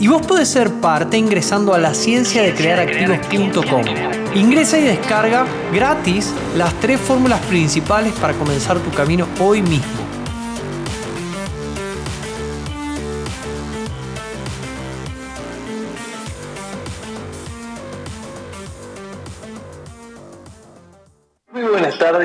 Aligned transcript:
y 0.00 0.08
vos 0.08 0.26
podés 0.26 0.48
ser 0.48 0.72
parte 0.80 1.18
ingresando 1.18 1.74
a 1.74 1.78
la 1.78 1.92
ciencia 1.92 2.42
de 2.42 2.54
crear 2.54 2.80
activos.com. 2.80 3.84
Ingresa 4.34 4.78
y 4.78 4.82
descarga 4.84 5.44
gratis 5.72 6.32
las 6.56 6.72
tres 6.80 6.98
fórmulas 6.98 7.40
principales 7.42 8.14
para 8.14 8.32
comenzar 8.32 8.78
tu 8.78 8.90
camino 8.90 9.26
hoy 9.38 9.60
mismo. 9.60 9.99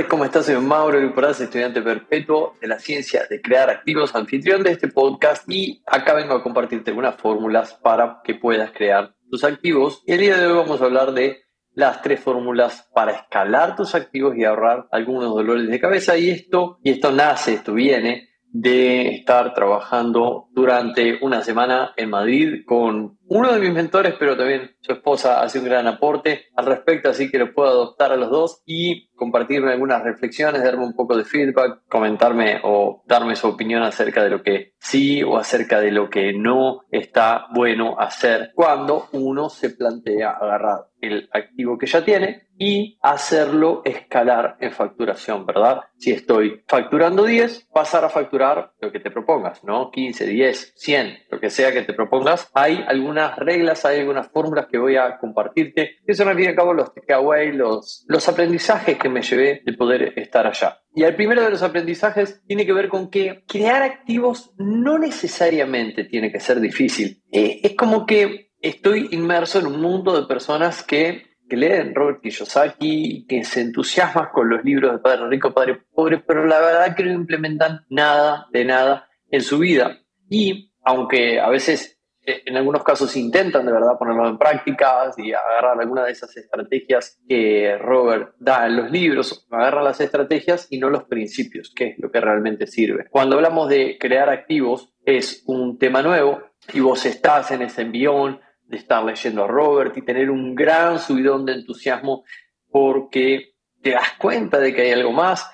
¿Cómo 0.03 0.25
estás? 0.25 0.47
Soy 0.47 0.57
Mauro 0.57 0.99
Liporaz, 0.99 1.39
estudiante 1.39 1.81
perpetuo 1.81 2.57
de 2.59 2.67
la 2.67 2.79
ciencia 2.79 3.25
de 3.29 3.41
crear 3.41 3.69
activos, 3.69 4.13
anfitrión 4.13 4.61
de 4.61 4.71
este 4.71 4.89
podcast 4.89 5.49
y 5.49 5.81
acá 5.85 6.13
vengo 6.13 6.33
a 6.33 6.43
compartirte 6.43 6.91
algunas 6.91 7.15
fórmulas 7.15 7.75
para 7.75 8.19
que 8.21 8.35
puedas 8.35 8.71
crear 8.71 9.15
tus 9.29 9.45
activos. 9.45 10.03
Y 10.05 10.11
el 10.11 10.19
día 10.19 10.37
de 10.37 10.47
hoy 10.47 10.57
vamos 10.57 10.81
a 10.81 10.85
hablar 10.85 11.13
de 11.13 11.43
las 11.71 12.01
tres 12.01 12.19
fórmulas 12.19 12.89
para 12.93 13.13
escalar 13.13 13.77
tus 13.77 13.95
activos 13.95 14.35
y 14.35 14.43
ahorrar 14.43 14.85
algunos 14.91 15.33
dolores 15.33 15.69
de 15.69 15.79
cabeza 15.79 16.17
y 16.17 16.29
esto, 16.29 16.77
y 16.83 16.91
esto 16.91 17.13
nace, 17.13 17.53
esto 17.53 17.73
viene 17.73 18.31
de 18.51 19.15
estar 19.15 19.53
trabajando 19.53 20.49
durante 20.51 21.19
una 21.21 21.41
semana 21.41 21.93
en 21.95 22.09
Madrid 22.09 22.65
con 22.65 23.14
uno 23.27 23.53
de 23.53 23.59
mis 23.59 23.73
mentores, 23.73 24.15
pero 24.19 24.37
también 24.37 24.75
su 24.81 24.91
esposa 24.91 25.41
hace 25.41 25.59
un 25.59 25.65
gran 25.65 25.87
aporte 25.87 26.45
al 26.55 26.65
respecto, 26.65 27.09
así 27.09 27.31
que 27.31 27.39
lo 27.39 27.53
puedo 27.53 27.69
adoptar 27.69 28.11
a 28.11 28.17
los 28.17 28.29
dos 28.29 28.61
y 28.65 29.09
compartirme 29.15 29.71
algunas 29.71 30.03
reflexiones, 30.03 30.63
darme 30.63 30.85
un 30.85 30.95
poco 30.95 31.17
de 31.17 31.23
feedback, 31.23 31.81
comentarme 31.89 32.59
o 32.63 33.03
darme 33.07 33.35
su 33.35 33.47
opinión 33.47 33.81
acerca 33.83 34.23
de 34.23 34.29
lo 34.29 34.43
que 34.43 34.73
sí 34.79 35.23
o 35.23 35.37
acerca 35.37 35.79
de 35.79 35.91
lo 35.91 36.09
que 36.09 36.33
no 36.33 36.81
está 36.91 37.47
bueno 37.53 37.99
hacer 37.99 38.51
cuando 38.53 39.07
uno 39.13 39.49
se 39.49 39.71
plantea 39.71 40.31
agarrar 40.31 40.87
el 41.01 41.29
activo 41.33 41.77
que 41.77 41.87
ya 41.87 42.03
tiene 42.03 42.47
y 42.57 42.97
hacerlo 43.01 43.81
escalar 43.83 44.57
en 44.59 44.71
facturación, 44.71 45.45
¿verdad? 45.45 45.81
Si 45.97 46.11
estoy 46.11 46.63
facturando 46.67 47.25
10, 47.25 47.67
pasar 47.73 48.05
a 48.05 48.09
facturar 48.09 48.71
lo 48.79 48.91
que 48.91 48.99
te 48.99 49.11
propongas, 49.11 49.63
¿no? 49.63 49.91
15, 49.91 50.25
10, 50.25 50.73
100, 50.75 51.17
lo 51.31 51.39
que 51.39 51.49
sea 51.49 51.73
que 51.73 51.81
te 51.81 51.93
propongas. 51.93 52.49
Hay 52.53 52.83
algunas 53.17 53.37
reglas, 53.37 53.85
hay 53.85 53.99
algunas 53.99 54.27
fórmulas 54.27 54.67
que 54.67 54.77
voy 54.77 54.97
a 54.97 55.17
compartirte, 55.17 55.97
que 56.05 56.13
son 56.13 56.27
al 56.27 56.35
fin 56.35 56.45
y 56.45 56.47
al 56.49 56.55
cabo 56.55 56.73
los 56.73 56.93
takeaway, 56.93 57.51
los, 57.53 58.05
los 58.07 58.27
aprendizajes 58.27 58.97
que 58.97 59.09
me 59.09 59.21
llevé 59.21 59.61
de 59.65 59.73
poder 59.73 60.13
estar 60.17 60.45
allá. 60.45 60.81
Y 60.93 61.03
el 61.03 61.15
primero 61.15 61.43
de 61.43 61.49
los 61.49 61.63
aprendizajes 61.63 62.41
tiene 62.47 62.65
que 62.65 62.73
ver 62.73 62.89
con 62.89 63.09
que 63.09 63.43
crear 63.47 63.83
activos 63.83 64.53
no 64.57 64.97
necesariamente 64.97 66.03
tiene 66.03 66.31
que 66.31 66.39
ser 66.39 66.59
difícil. 66.59 67.21
Eh, 67.31 67.61
es 67.63 67.75
como 67.75 68.05
que 68.05 68.51
estoy 68.61 69.09
inmerso 69.11 69.59
en 69.59 69.67
un 69.67 69.81
mundo 69.81 70.19
de 70.19 70.27
personas 70.27 70.83
que, 70.83 71.37
que 71.49 71.57
leen 71.57 71.93
Robert 71.95 72.21
Kiyosaki, 72.21 73.25
que 73.27 73.43
se 73.43 73.61
entusiasman 73.61 74.29
con 74.33 74.49
los 74.49 74.63
libros 74.63 74.93
de 74.93 74.99
Padre 74.99 75.27
Rico, 75.29 75.53
Padre 75.53 75.81
Pobre, 75.93 76.19
pero 76.19 76.45
la 76.45 76.59
verdad 76.59 76.95
que 76.95 77.03
no 77.03 77.11
implementan 77.11 77.85
nada 77.89 78.47
de 78.51 78.65
nada 78.65 79.07
en 79.29 79.41
su 79.41 79.59
vida. 79.59 79.99
Y 80.29 80.73
aunque 80.83 81.39
a 81.39 81.49
veces 81.49 81.94
en 82.25 82.57
algunos 82.57 82.83
casos 82.83 83.15
intentan 83.15 83.65
de 83.65 83.71
verdad 83.71 83.97
ponerlo 83.99 84.27
en 84.27 84.37
práctica 84.37 85.11
y 85.17 85.31
agarrar 85.31 85.79
alguna 85.79 86.05
de 86.05 86.11
esas 86.11 86.35
estrategias 86.35 87.19
que 87.27 87.77
Robert 87.77 88.35
da 88.39 88.65
en 88.65 88.77
los 88.77 88.91
libros, 88.91 89.45
agarra 89.51 89.83
las 89.83 90.01
estrategias 90.01 90.67
y 90.69 90.79
no 90.79 90.89
los 90.89 91.03
principios, 91.03 91.71
que 91.75 91.89
es 91.89 91.99
lo 91.99 92.11
que 92.11 92.21
realmente 92.21 92.67
sirve. 92.67 93.07
Cuando 93.09 93.35
hablamos 93.35 93.69
de 93.69 93.97
crear 93.99 94.29
activos, 94.29 94.93
es 95.05 95.43
un 95.45 95.77
tema 95.77 96.01
nuevo 96.01 96.41
y 96.73 96.79
vos 96.79 97.05
estás 97.05 97.51
en 97.51 97.61
ese 97.61 97.83
envión 97.83 98.39
de 98.63 98.77
estar 98.77 99.03
leyendo 99.03 99.43
a 99.43 99.47
Robert 99.47 99.95
y 99.95 100.01
tener 100.01 100.31
un 100.31 100.55
gran 100.55 100.99
subidón 100.99 101.45
de 101.45 101.53
entusiasmo 101.53 102.23
porque 102.71 103.53
te 103.81 103.91
das 103.91 104.13
cuenta 104.17 104.59
de 104.59 104.73
que 104.73 104.81
hay 104.81 104.91
algo 104.91 105.11
más, 105.11 105.47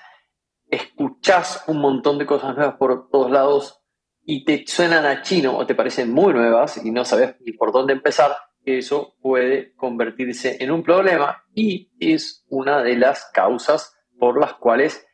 escuchás 0.70 1.64
un 1.66 1.78
montón 1.80 2.16
de 2.16 2.24
cosas 2.24 2.56
nuevas 2.56 2.76
por 2.76 3.10
todos 3.10 3.30
lados 3.30 3.81
y 4.24 4.44
te 4.44 4.64
suenan 4.66 5.04
a 5.06 5.22
chino 5.22 5.56
o 5.56 5.66
te 5.66 5.74
parecen 5.74 6.12
muy 6.12 6.32
nuevas 6.32 6.84
y 6.84 6.90
no 6.90 7.04
sabes 7.04 7.36
ni 7.40 7.52
por 7.52 7.72
dónde 7.72 7.92
empezar, 7.92 8.32
eso 8.64 9.16
puede 9.20 9.74
convertirse 9.74 10.58
en 10.60 10.70
un 10.70 10.82
problema 10.82 11.44
y 11.54 11.90
es 11.98 12.44
una 12.48 12.82
de 12.82 12.96
las 12.96 13.30
causas 13.32 13.96
por 14.18 14.40
las 14.40 14.54
cuales 14.54 15.04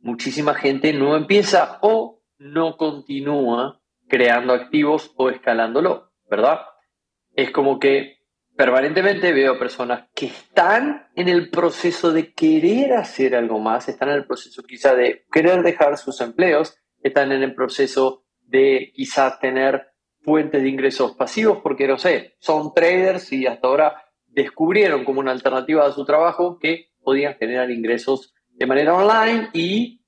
muchísima 0.00 0.54
gente 0.54 0.92
no 0.92 1.16
empieza 1.16 1.78
o 1.82 2.22
no 2.38 2.76
continúa 2.76 3.80
creando 4.08 4.52
activos 4.52 5.12
o 5.16 5.30
escalándolo, 5.30 6.12
¿verdad? 6.28 6.60
Es 7.34 7.50
como 7.50 7.78
que 7.78 8.16
permanentemente 8.56 9.32
veo 9.32 9.58
personas 9.58 10.08
que 10.14 10.26
están 10.26 11.08
en 11.14 11.28
el 11.28 11.50
proceso 11.50 12.12
de 12.12 12.32
querer 12.32 12.94
hacer 12.94 13.36
algo 13.36 13.58
más, 13.58 13.88
están 13.88 14.08
en 14.08 14.16
el 14.16 14.26
proceso 14.26 14.62
quizá 14.62 14.94
de 14.94 15.26
querer 15.30 15.62
dejar 15.62 15.98
sus 15.98 16.20
empleos, 16.20 16.78
están 17.02 17.32
en 17.32 17.42
el 17.42 17.54
proceso 17.54 18.25
de 18.46 18.92
quizás 18.94 19.38
tener 19.40 19.88
fuentes 20.22 20.62
de 20.62 20.68
ingresos 20.68 21.12
pasivos, 21.12 21.58
porque 21.62 21.86
no 21.86 21.98
sé, 21.98 22.34
son 22.40 22.74
traders 22.74 23.32
y 23.32 23.46
hasta 23.46 23.68
ahora 23.68 24.04
descubrieron 24.26 25.04
como 25.04 25.20
una 25.20 25.32
alternativa 25.32 25.86
a 25.86 25.92
su 25.92 26.04
trabajo 26.04 26.58
que 26.58 26.90
podían 27.02 27.34
generar 27.36 27.70
ingresos 27.70 28.34
de 28.50 28.66
manera 28.66 28.94
online 28.94 29.50
y 29.52 30.02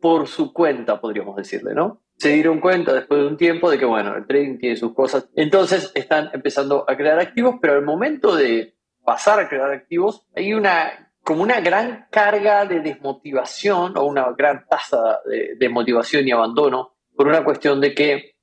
por 0.00 0.26
su 0.26 0.52
cuenta, 0.52 1.00
podríamos 1.00 1.36
decirle, 1.36 1.74
¿no? 1.74 2.02
Se 2.16 2.30
dieron 2.30 2.60
cuenta 2.60 2.92
después 2.92 3.20
de 3.20 3.26
un 3.28 3.36
tiempo 3.36 3.70
de 3.70 3.78
que, 3.78 3.84
bueno, 3.84 4.16
el 4.16 4.26
trading 4.26 4.58
tiene 4.58 4.76
sus 4.76 4.92
cosas. 4.94 5.28
Entonces 5.36 5.92
están 5.94 6.30
empezando 6.32 6.84
a 6.88 6.96
crear 6.96 7.18
activos, 7.20 7.56
pero 7.60 7.74
al 7.74 7.84
momento 7.84 8.34
de 8.34 8.74
pasar 9.04 9.38
a 9.40 9.48
crear 9.48 9.70
activos, 9.70 10.26
hay 10.34 10.52
una 10.54 11.12
como 11.24 11.42
una 11.42 11.60
gran 11.60 12.08
carga 12.10 12.64
de 12.64 12.80
desmotivación 12.80 13.96
o 13.96 14.04
una 14.04 14.32
gran 14.32 14.66
tasa 14.68 15.20
de 15.24 15.54
desmotivación 15.56 16.26
y 16.26 16.32
abandono 16.32 16.91
por 17.14 17.28
una 17.28 17.44
cuestión 17.44 17.80
de 17.80 17.94
que 17.94 18.36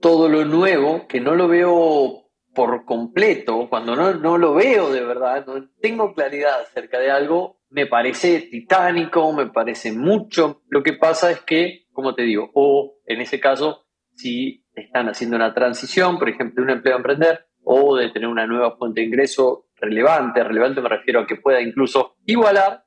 todo 0.00 0.28
lo 0.28 0.44
nuevo, 0.44 1.06
que 1.06 1.20
no 1.20 1.34
lo 1.34 1.48
veo 1.48 2.22
por 2.54 2.84
completo, 2.84 3.68
cuando 3.70 3.96
no, 3.96 4.14
no 4.14 4.36
lo 4.36 4.54
veo 4.54 4.92
de 4.92 5.02
verdad, 5.02 5.46
no 5.46 5.68
tengo 5.80 6.14
claridad 6.14 6.60
acerca 6.60 6.98
de 6.98 7.10
algo, 7.10 7.60
me 7.70 7.86
parece 7.86 8.40
titánico, 8.40 9.32
me 9.32 9.46
parece 9.46 9.92
mucho. 9.92 10.62
Lo 10.68 10.82
que 10.82 10.92
pasa 10.92 11.30
es 11.30 11.40
que, 11.40 11.86
como 11.92 12.14
te 12.14 12.22
digo, 12.22 12.50
o 12.54 12.98
en 13.06 13.22
ese 13.22 13.40
caso, 13.40 13.86
si 14.14 14.66
están 14.74 15.08
haciendo 15.08 15.36
una 15.36 15.54
transición, 15.54 16.18
por 16.18 16.28
ejemplo, 16.28 16.62
de 16.62 16.70
un 16.70 16.76
empleo 16.76 16.94
a 16.94 16.98
emprender, 16.98 17.46
o 17.64 17.96
de 17.96 18.10
tener 18.10 18.28
una 18.28 18.46
nueva 18.46 18.76
fuente 18.76 19.00
de 19.00 19.06
ingreso 19.06 19.68
relevante, 19.76 20.42
relevante 20.42 20.80
me 20.80 20.88
refiero 20.88 21.20
a 21.20 21.26
que 21.26 21.36
pueda 21.36 21.60
incluso 21.60 22.16
igualar 22.26 22.84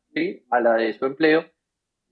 a 0.49 0.59
la 0.61 0.73
de 0.75 0.93
su 0.93 1.05
empleo, 1.05 1.45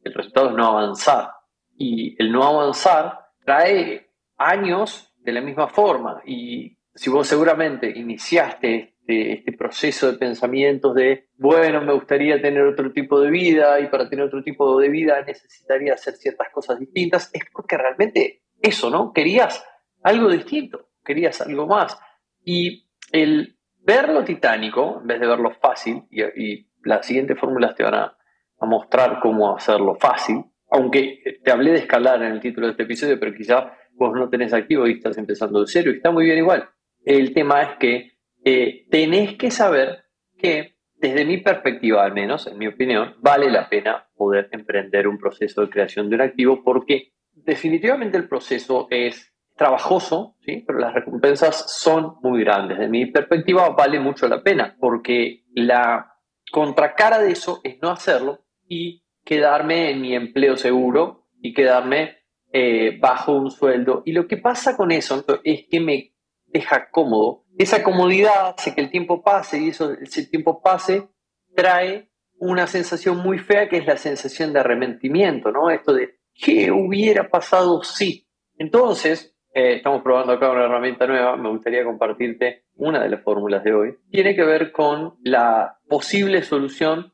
el 0.04 0.14
resultado 0.14 0.50
es 0.50 0.56
no 0.56 0.68
avanzar 0.68 1.30
y 1.78 2.16
el 2.22 2.32
no 2.32 2.44
avanzar 2.44 3.20
trae 3.46 4.10
años 4.38 5.14
de 5.18 5.32
la 5.32 5.42
misma 5.42 5.68
forma. 5.68 6.22
Y 6.26 6.78
si 6.94 7.10
vos 7.10 7.28
seguramente 7.28 7.90
iniciaste 7.90 8.94
este, 9.06 9.34
este, 9.34 9.52
proceso 9.52 10.12
de 10.12 10.18
pensamientos 10.18 10.96
de, 10.96 11.28
bueno, 11.38 11.82
me 11.82 11.94
gustaría 11.94 12.42
tener 12.42 12.64
otro 12.64 12.94
tipo 12.94 13.20
de 13.20 13.32
vida 13.32 13.80
y 13.82 13.88
para 13.88 14.10
tener 14.10 14.26
otro 14.26 14.42
tipo 14.44 14.80
de 14.80 14.88
vida 14.88 15.22
necesitaría 15.24 15.94
hacer 15.94 16.14
ciertas 16.14 16.48
cosas 16.54 16.80
distintas, 16.80 17.30
es 17.34 17.44
porque 17.52 17.78
realmente 17.78 18.44
eso, 18.62 18.90
¿no? 18.90 19.12
Querías 19.12 19.66
algo 20.04 20.30
distinto, 20.30 20.90
querías 21.04 21.42
algo 21.42 21.68
más. 21.68 22.00
Y 22.46 22.88
el 23.12 23.58
verlo 23.80 24.24
titánico, 24.24 25.00
en 25.02 25.08
vez 25.08 25.20
de 25.20 25.28
verlo 25.28 25.52
fácil, 25.52 26.04
y, 26.10 26.22
y 26.24 26.68
las 26.86 27.06
siguientes 27.06 27.38
fórmulas 27.38 27.76
te 27.76 27.84
van 27.84 27.96
a, 27.96 28.18
a 28.60 28.66
mostrar 28.66 29.20
cómo 29.22 29.54
hacerlo 29.54 29.96
fácil, 29.96 30.46
aunque 30.74 31.40
te 31.44 31.52
hablé 31.52 31.72
de 31.72 31.78
escalar 31.78 32.24
en 32.24 32.32
el 32.32 32.40
título 32.40 32.66
de 32.66 32.72
este 32.72 32.84
episodio, 32.84 33.20
pero 33.20 33.36
quizá 33.36 33.78
vos 33.92 34.12
no 34.16 34.28
tenés 34.28 34.54
activo 34.54 34.88
y 34.88 34.94
estás 34.94 35.20
empezando 35.20 35.62
de 35.62 35.68
cero 35.68 35.92
y 35.92 35.98
está 35.98 36.10
muy 36.10 36.26
bien 36.26 36.40
igual. 36.40 36.68
El 37.06 37.32
tema 37.32 37.62
es 37.62 37.78
que 37.78 38.14
eh, 38.44 38.88
tenés 38.90 39.36
que 39.38 39.52
saber 39.52 40.06
que, 40.36 40.78
desde 40.96 41.26
mi 41.26 41.38
perspectiva 41.38 42.04
al 42.04 42.14
menos, 42.14 42.48
en 42.48 42.58
mi 42.58 42.66
opinión, 42.66 43.16
vale 43.20 43.52
la 43.52 43.70
pena 43.70 44.08
poder 44.16 44.50
emprender 44.52 45.08
un 45.08 45.20
proceso 45.20 45.62
de 45.62 45.70
creación 45.70 46.10
de 46.10 46.16
un 46.16 46.22
activo 46.22 46.64
porque 46.64 47.14
definitivamente 47.34 48.18
el 48.18 48.28
proceso 48.28 48.88
es 48.90 49.32
trabajoso, 49.56 50.38
¿sí? 50.40 50.64
pero 50.66 50.80
las 50.80 50.96
recompensas 50.96 51.80
son 51.80 52.16
muy 52.24 52.44
grandes. 52.44 52.80
De 52.80 52.88
mi 52.88 53.06
perspectiva 53.06 53.70
vale 53.70 54.00
mucho 54.00 54.28
la 54.28 54.42
pena 54.42 54.76
porque 54.80 55.44
la 55.54 56.16
contracara 56.52 57.20
de 57.20 57.32
eso 57.32 57.62
es 57.64 57.80
no 57.80 57.92
hacerlo 57.92 58.40
y 58.68 59.03
quedarme 59.24 59.92
en 59.92 60.02
mi 60.02 60.16
empleo 60.16 60.58
seguro 60.58 61.28
y 61.42 61.54
quedarme 61.54 62.18
eh, 62.52 62.98
bajo 63.00 63.34
un 63.34 63.52
sueldo. 63.52 64.04
Y 64.06 64.12
lo 64.12 64.28
que 64.28 64.38
pasa 64.38 64.78
con 64.78 64.92
eso 64.92 65.26
es 65.44 65.66
que 65.70 65.80
me 65.80 66.14
deja 66.46 66.90
cómodo. 66.90 67.46
Esa 67.58 67.84
comodidad 67.84 68.56
hace 68.58 68.74
que 68.74 68.82
el 68.82 68.90
tiempo 68.90 69.24
pase 69.24 69.60
y 69.60 69.70
eso, 69.70 69.92
ese 69.94 70.26
tiempo 70.28 70.62
pase 70.62 71.08
trae 71.56 72.10
una 72.38 72.68
sensación 72.68 73.18
muy 73.18 73.40
fea 73.40 73.70
que 73.70 73.78
es 73.78 73.86
la 73.86 73.98
sensación 73.98 74.54
de 74.54 74.60
arrepentimiento, 74.60 75.52
¿no? 75.52 75.70
Esto 75.70 75.94
de, 75.94 76.20
¿qué 76.34 76.72
hubiera 76.72 77.30
pasado 77.30 77.84
si? 77.84 78.28
Entonces, 78.58 79.36
eh, 79.54 79.76
estamos 79.76 80.02
probando 80.02 80.34
acá 80.34 80.52
una 80.52 80.66
herramienta 80.66 81.08
nueva, 81.08 81.38
me 81.38 81.50
gustaría 81.50 81.84
compartirte 81.84 82.66
una 82.76 83.02
de 83.04 83.10
las 83.10 83.24
fórmulas 83.24 83.64
de 83.64 83.74
hoy. 83.74 83.96
Tiene 84.10 84.36
que 84.36 84.44
ver 84.44 84.72
con 84.72 85.16
la 85.24 85.80
posible 85.88 86.42
solución 86.42 87.14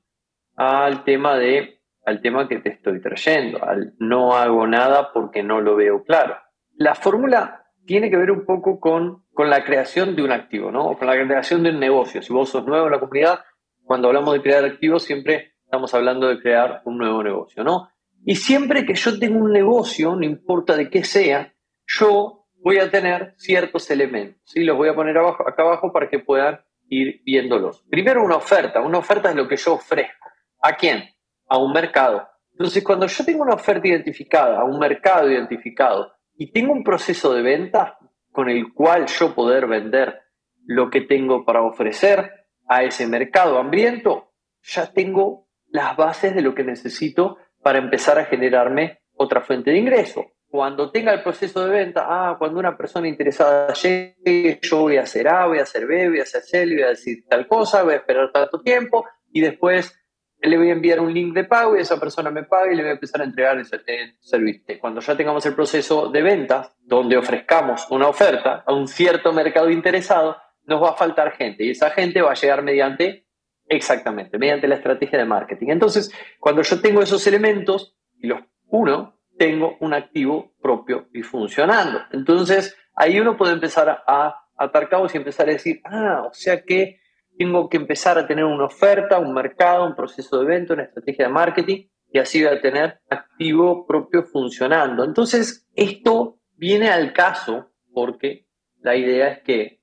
al 0.55 1.03
tema 1.03 1.37
de 1.37 1.78
al 2.05 2.21
tema 2.21 2.47
que 2.47 2.59
te 2.59 2.69
estoy 2.69 3.01
trayendo, 3.01 3.63
al 3.63 3.93
no 3.99 4.35
hago 4.35 4.65
nada 4.67 5.11
porque 5.13 5.43
no 5.43 5.61
lo 5.61 5.75
veo 5.75 6.03
claro. 6.03 6.37
La 6.75 6.95
fórmula 6.95 7.65
tiene 7.85 8.09
que 8.09 8.17
ver 8.17 8.31
un 8.31 8.45
poco 8.45 8.79
con, 8.79 9.25
con 9.33 9.49
la 9.49 9.63
creación 9.63 10.15
de 10.15 10.23
un 10.23 10.31
activo, 10.31 10.71
¿no? 10.71 10.97
Con 10.97 11.07
la 11.07 11.13
creación 11.13 11.63
de 11.63 11.71
un 11.71 11.79
negocio. 11.79 12.21
Si 12.21 12.31
vos 12.31 12.49
sos 12.49 12.65
nuevo 12.65 12.85
en 12.85 12.91
la 12.91 12.99
comunidad, 12.99 13.39
cuando 13.83 14.07
hablamos 14.07 14.33
de 14.33 14.41
crear 14.41 14.63
activos, 14.63 15.03
siempre 15.03 15.53
estamos 15.63 15.93
hablando 15.93 16.27
de 16.27 16.39
crear 16.39 16.81
un 16.85 16.97
nuevo 16.97 17.23
negocio, 17.23 17.63
¿no? 17.63 17.89
Y 18.25 18.35
siempre 18.35 18.85
que 18.85 18.95
yo 18.95 19.17
tengo 19.17 19.39
un 19.39 19.51
negocio, 19.51 20.15
no 20.15 20.23
importa 20.23 20.75
de 20.75 20.89
qué 20.89 21.03
sea, 21.03 21.53
yo 21.87 22.39
voy 22.63 22.77
a 22.77 22.91
tener 22.91 23.33
ciertos 23.37 23.89
elementos. 23.89 24.41
¿sí? 24.45 24.63
Los 24.63 24.77
voy 24.77 24.89
a 24.89 24.95
poner 24.95 25.17
abajo, 25.17 25.47
acá 25.47 25.63
abajo 25.63 25.91
para 25.91 26.09
que 26.09 26.19
puedan 26.19 26.59
ir 26.89 27.21
viéndolos. 27.23 27.83
Primero, 27.89 28.23
una 28.23 28.35
oferta. 28.35 28.81
Una 28.81 28.97
oferta 28.97 29.29
es 29.29 29.35
lo 29.35 29.47
que 29.47 29.57
yo 29.57 29.73
ofrezco. 29.73 30.27
¿A 30.61 30.75
quién? 30.75 31.03
A 31.49 31.57
un 31.57 31.73
mercado. 31.73 32.27
Entonces, 32.51 32.83
cuando 32.83 33.07
yo 33.07 33.25
tengo 33.25 33.43
una 33.43 33.55
oferta 33.55 33.87
identificada, 33.87 34.59
a 34.59 34.63
un 34.63 34.79
mercado 34.79 35.29
identificado, 35.29 36.13
y 36.35 36.51
tengo 36.51 36.71
un 36.71 36.83
proceso 36.83 37.33
de 37.33 37.41
venta 37.41 37.97
con 38.31 38.49
el 38.49 38.73
cual 38.73 39.07
yo 39.07 39.35
poder 39.35 39.67
vender 39.67 40.21
lo 40.65 40.89
que 40.89 41.01
tengo 41.01 41.43
para 41.43 41.61
ofrecer 41.61 42.31
a 42.67 42.83
ese 42.83 43.07
mercado 43.07 43.57
hambriento, 43.57 44.31
ya 44.61 44.91
tengo 44.93 45.47
las 45.67 45.97
bases 45.97 46.35
de 46.35 46.41
lo 46.41 46.53
que 46.53 46.63
necesito 46.63 47.37
para 47.61 47.79
empezar 47.79 48.19
a 48.19 48.25
generarme 48.25 48.99
otra 49.15 49.41
fuente 49.41 49.71
de 49.71 49.77
ingreso. 49.77 50.31
Cuando 50.47 50.91
tenga 50.91 51.13
el 51.13 51.21
proceso 51.21 51.65
de 51.65 51.71
venta, 51.71 52.05
ah, 52.07 52.35
cuando 52.39 52.59
una 52.59 52.75
persona 52.77 53.07
interesada 53.07 53.73
llegue, 53.73 54.59
yo 54.61 54.79
voy 54.79 54.97
a 54.97 55.01
hacer 55.01 55.27
A, 55.27 55.45
voy 55.45 55.59
a 55.59 55.63
hacer 55.63 55.85
B, 55.85 56.09
voy 56.09 56.19
a 56.19 56.23
hacer 56.23 56.41
C, 56.41 56.65
voy 56.65 56.81
a 56.81 56.89
decir 56.89 57.25
tal 57.27 57.47
cosa, 57.47 57.83
voy 57.83 57.93
a 57.93 57.97
esperar 57.97 58.31
tanto 58.31 58.61
tiempo 58.61 59.05
y 59.31 59.41
después 59.41 59.98
le 60.41 60.57
voy 60.57 60.69
a 60.69 60.73
enviar 60.73 60.99
un 60.99 61.13
link 61.13 61.33
de 61.33 61.43
pago 61.43 61.75
y 61.75 61.81
esa 61.81 61.99
persona 61.99 62.31
me 62.31 62.43
paga 62.43 62.71
y 62.71 62.75
le 62.75 62.83
voy 62.83 62.91
a 62.91 62.93
empezar 62.93 63.21
a 63.21 63.25
entregar 63.25 63.57
ese 63.59 63.79
servicio. 64.19 64.79
Cuando 64.79 65.01
ya 65.01 65.17
tengamos 65.17 65.45
el 65.45 65.53
proceso 65.53 66.09
de 66.09 66.21
venta, 66.21 66.73
donde 66.81 67.17
ofrezcamos 67.17 67.87
una 67.89 68.07
oferta 68.07 68.63
a 68.65 68.73
un 68.73 68.87
cierto 68.87 69.33
mercado 69.33 69.69
interesado, 69.69 70.37
nos 70.65 70.81
va 70.81 70.91
a 70.91 70.95
faltar 70.95 71.31
gente 71.31 71.65
y 71.65 71.71
esa 71.71 71.89
gente 71.89 72.21
va 72.21 72.31
a 72.31 72.35
llegar 72.35 72.63
mediante, 72.63 73.25
exactamente, 73.67 74.37
mediante 74.37 74.67
la 74.67 74.75
estrategia 74.75 75.19
de 75.19 75.25
marketing. 75.25 75.67
Entonces, 75.69 76.11
cuando 76.39 76.61
yo 76.61 76.79
tengo 76.79 77.01
esos 77.01 77.25
elementos 77.27 77.97
y 78.17 78.27
los 78.27 78.39
uno, 78.67 79.19
tengo 79.37 79.77
un 79.79 79.93
activo 79.93 80.53
propio 80.61 81.07
y 81.13 81.23
funcionando. 81.23 82.01
Entonces, 82.11 82.77
ahí 82.95 83.19
uno 83.19 83.35
puede 83.35 83.53
empezar 83.53 84.03
a 84.05 84.45
atar 84.57 84.89
cabos 84.89 85.13
y 85.13 85.17
empezar 85.17 85.49
a 85.49 85.53
decir, 85.53 85.81
ah, 85.85 86.27
o 86.29 86.33
sea 86.33 86.61
que 86.63 86.98
tengo 87.39 87.69
que 87.69 87.77
empezar 87.77 88.17
a 88.17 88.27
tener 88.27 88.43
una 88.43 88.65
oferta, 88.65 89.17
un 89.17 89.33
mercado, 89.33 89.85
un 89.85 89.95
proceso 89.95 90.41
de 90.41 90.45
venta, 90.45 90.73
una 90.73 90.83
estrategia 90.83 91.27
de 91.27 91.31
marketing 91.31 91.87
y 92.11 92.19
así 92.19 92.43
voy 92.43 92.53
a 92.53 92.59
tener 92.59 92.99
activo 93.09 93.87
propio 93.87 94.23
funcionando. 94.23 95.05
Entonces, 95.05 95.65
esto 95.73 96.37
viene 96.57 96.89
al 96.89 97.13
caso 97.13 97.71
porque 97.93 98.45
la 98.81 98.97
idea 98.97 99.29
es 99.29 99.39
que 99.43 99.79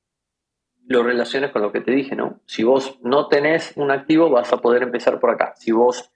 lo 0.86 1.02
relaciones 1.02 1.50
con 1.50 1.62
lo 1.62 1.72
que 1.72 1.80
te 1.80 1.92
dije, 1.92 2.14
¿no? 2.14 2.42
Si 2.44 2.62
vos 2.62 2.98
no 3.02 3.26
tenés 3.28 3.72
un 3.76 3.90
activo, 3.90 4.28
vas 4.28 4.52
a 4.52 4.58
poder 4.58 4.82
empezar 4.82 5.18
por 5.18 5.30
acá. 5.30 5.54
Si 5.56 5.72
vos 5.72 6.12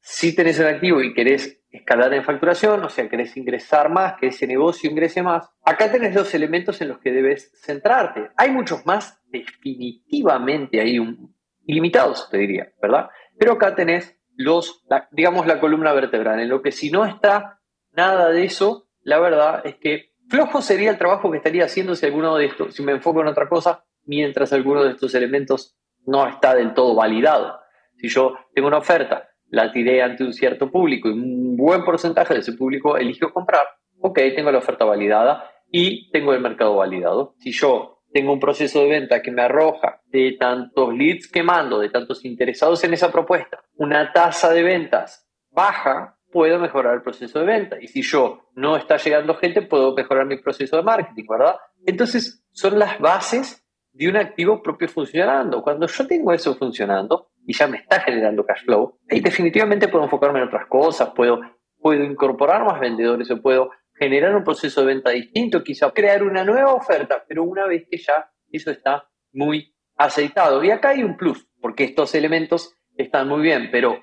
sí 0.00 0.34
tenés 0.34 0.58
un 0.58 0.66
activo 0.66 1.02
y 1.02 1.14
querés 1.14 1.60
escalar 1.70 2.14
en 2.14 2.24
facturación, 2.24 2.82
o 2.82 2.88
sea, 2.88 3.08
querés 3.08 3.36
ingresar 3.36 3.90
más, 3.90 4.14
que 4.18 4.28
ese 4.28 4.46
negocio 4.46 4.90
ingrese 4.90 5.22
más, 5.22 5.50
acá 5.64 5.90
tenés 5.90 6.14
dos 6.14 6.32
elementos 6.34 6.80
en 6.80 6.88
los 6.88 6.98
que 6.98 7.12
debes 7.12 7.52
centrarte. 7.62 8.30
Hay 8.36 8.50
muchos 8.50 8.86
más, 8.86 9.20
definitivamente 9.26 10.80
hay 10.80 10.98
un, 10.98 11.34
ilimitados, 11.66 12.28
te 12.30 12.38
diría, 12.38 12.72
¿verdad? 12.80 13.10
Pero 13.38 13.52
acá 13.52 13.74
tenés 13.74 14.18
los, 14.34 14.84
digamos, 15.10 15.46
la 15.46 15.60
columna 15.60 15.92
vertebral, 15.92 16.40
en 16.40 16.48
lo 16.48 16.62
que 16.62 16.72
si 16.72 16.90
no 16.90 17.04
está 17.04 17.60
nada 17.92 18.30
de 18.30 18.44
eso, 18.44 18.88
la 19.02 19.18
verdad 19.18 19.62
es 19.64 19.76
que 19.76 20.12
flojo 20.28 20.62
sería 20.62 20.90
el 20.90 20.98
trabajo 20.98 21.30
que 21.30 21.38
estaría 21.38 21.64
haciendo 21.64 21.94
si 21.94 22.06
alguno 22.06 22.36
de 22.36 22.46
estos, 22.46 22.74
si 22.74 22.82
me 22.82 22.92
enfoco 22.92 23.20
en 23.20 23.28
otra 23.28 23.48
cosa, 23.48 23.84
mientras 24.04 24.52
alguno 24.52 24.84
de 24.84 24.92
estos 24.92 25.14
elementos 25.14 25.76
no 26.06 26.26
está 26.26 26.54
del 26.54 26.72
todo 26.72 26.94
validado. 26.94 27.60
Si 27.96 28.08
yo 28.08 28.34
tengo 28.54 28.68
una 28.68 28.78
oferta, 28.78 29.28
la 29.50 29.72
tiré 29.72 30.02
ante 30.02 30.24
un 30.24 30.32
cierto 30.32 30.70
público 30.70 31.08
y 31.08 31.12
un 31.12 31.56
buen 31.56 31.84
porcentaje 31.84 32.34
de 32.34 32.40
ese 32.40 32.52
público 32.52 32.96
eligió 32.96 33.32
comprar, 33.32 33.66
ok, 34.00 34.18
tengo 34.34 34.50
la 34.50 34.58
oferta 34.58 34.84
validada 34.84 35.50
y 35.70 36.10
tengo 36.10 36.32
el 36.32 36.40
mercado 36.40 36.76
validado. 36.76 37.34
Si 37.38 37.52
yo 37.52 38.02
tengo 38.12 38.32
un 38.32 38.40
proceso 38.40 38.80
de 38.80 38.88
venta 38.88 39.22
que 39.22 39.30
me 39.30 39.42
arroja 39.42 40.00
de 40.06 40.36
tantos 40.38 40.94
leads 40.94 41.30
que 41.30 41.42
mando, 41.42 41.78
de 41.78 41.90
tantos 41.90 42.24
interesados 42.24 42.82
en 42.84 42.94
esa 42.94 43.12
propuesta, 43.12 43.60
una 43.76 44.12
tasa 44.12 44.52
de 44.52 44.62
ventas 44.62 45.26
baja, 45.50 46.18
puedo 46.30 46.58
mejorar 46.58 46.94
el 46.94 47.02
proceso 47.02 47.40
de 47.40 47.46
venta. 47.46 47.76
Y 47.80 47.88
si 47.88 48.02
yo 48.02 48.50
no 48.54 48.76
está 48.76 48.96
llegando 48.96 49.34
gente, 49.34 49.62
puedo 49.62 49.94
mejorar 49.94 50.26
mi 50.26 50.36
proceso 50.38 50.76
de 50.76 50.82
marketing, 50.82 51.24
¿verdad? 51.28 51.56
Entonces, 51.86 52.44
son 52.52 52.78
las 52.78 52.98
bases 52.98 53.64
de 53.92 54.08
un 54.08 54.16
activo 54.16 54.62
propio 54.62 54.88
funcionando. 54.88 55.62
Cuando 55.62 55.86
yo 55.86 56.06
tengo 56.06 56.32
eso 56.32 56.54
funcionando 56.54 57.27
y 57.48 57.54
ya 57.54 57.66
me 57.66 57.78
está 57.78 58.00
generando 58.00 58.44
cash 58.44 58.62
flow, 58.66 58.98
ahí 59.10 59.20
definitivamente 59.20 59.88
puedo 59.88 60.04
enfocarme 60.04 60.38
en 60.38 60.48
otras 60.48 60.66
cosas, 60.66 61.12
puedo, 61.16 61.40
puedo 61.80 62.04
incorporar 62.04 62.62
más 62.62 62.78
vendedores 62.78 63.30
o 63.30 63.40
puedo 63.40 63.70
generar 63.94 64.36
un 64.36 64.44
proceso 64.44 64.82
de 64.82 64.88
venta 64.88 65.10
distinto, 65.12 65.64
quizá 65.64 65.90
crear 65.92 66.22
una 66.22 66.44
nueva 66.44 66.74
oferta, 66.74 67.24
pero 67.26 67.44
una 67.44 67.66
vez 67.66 67.86
que 67.90 67.96
ya 67.96 68.30
eso 68.52 68.70
está 68.70 69.08
muy 69.32 69.74
aceitado. 69.96 70.62
Y 70.62 70.70
acá 70.70 70.90
hay 70.90 71.02
un 71.02 71.16
plus, 71.16 71.48
porque 71.62 71.84
estos 71.84 72.14
elementos 72.14 72.76
están 72.98 73.28
muy 73.28 73.40
bien, 73.40 73.70
pero 73.72 73.98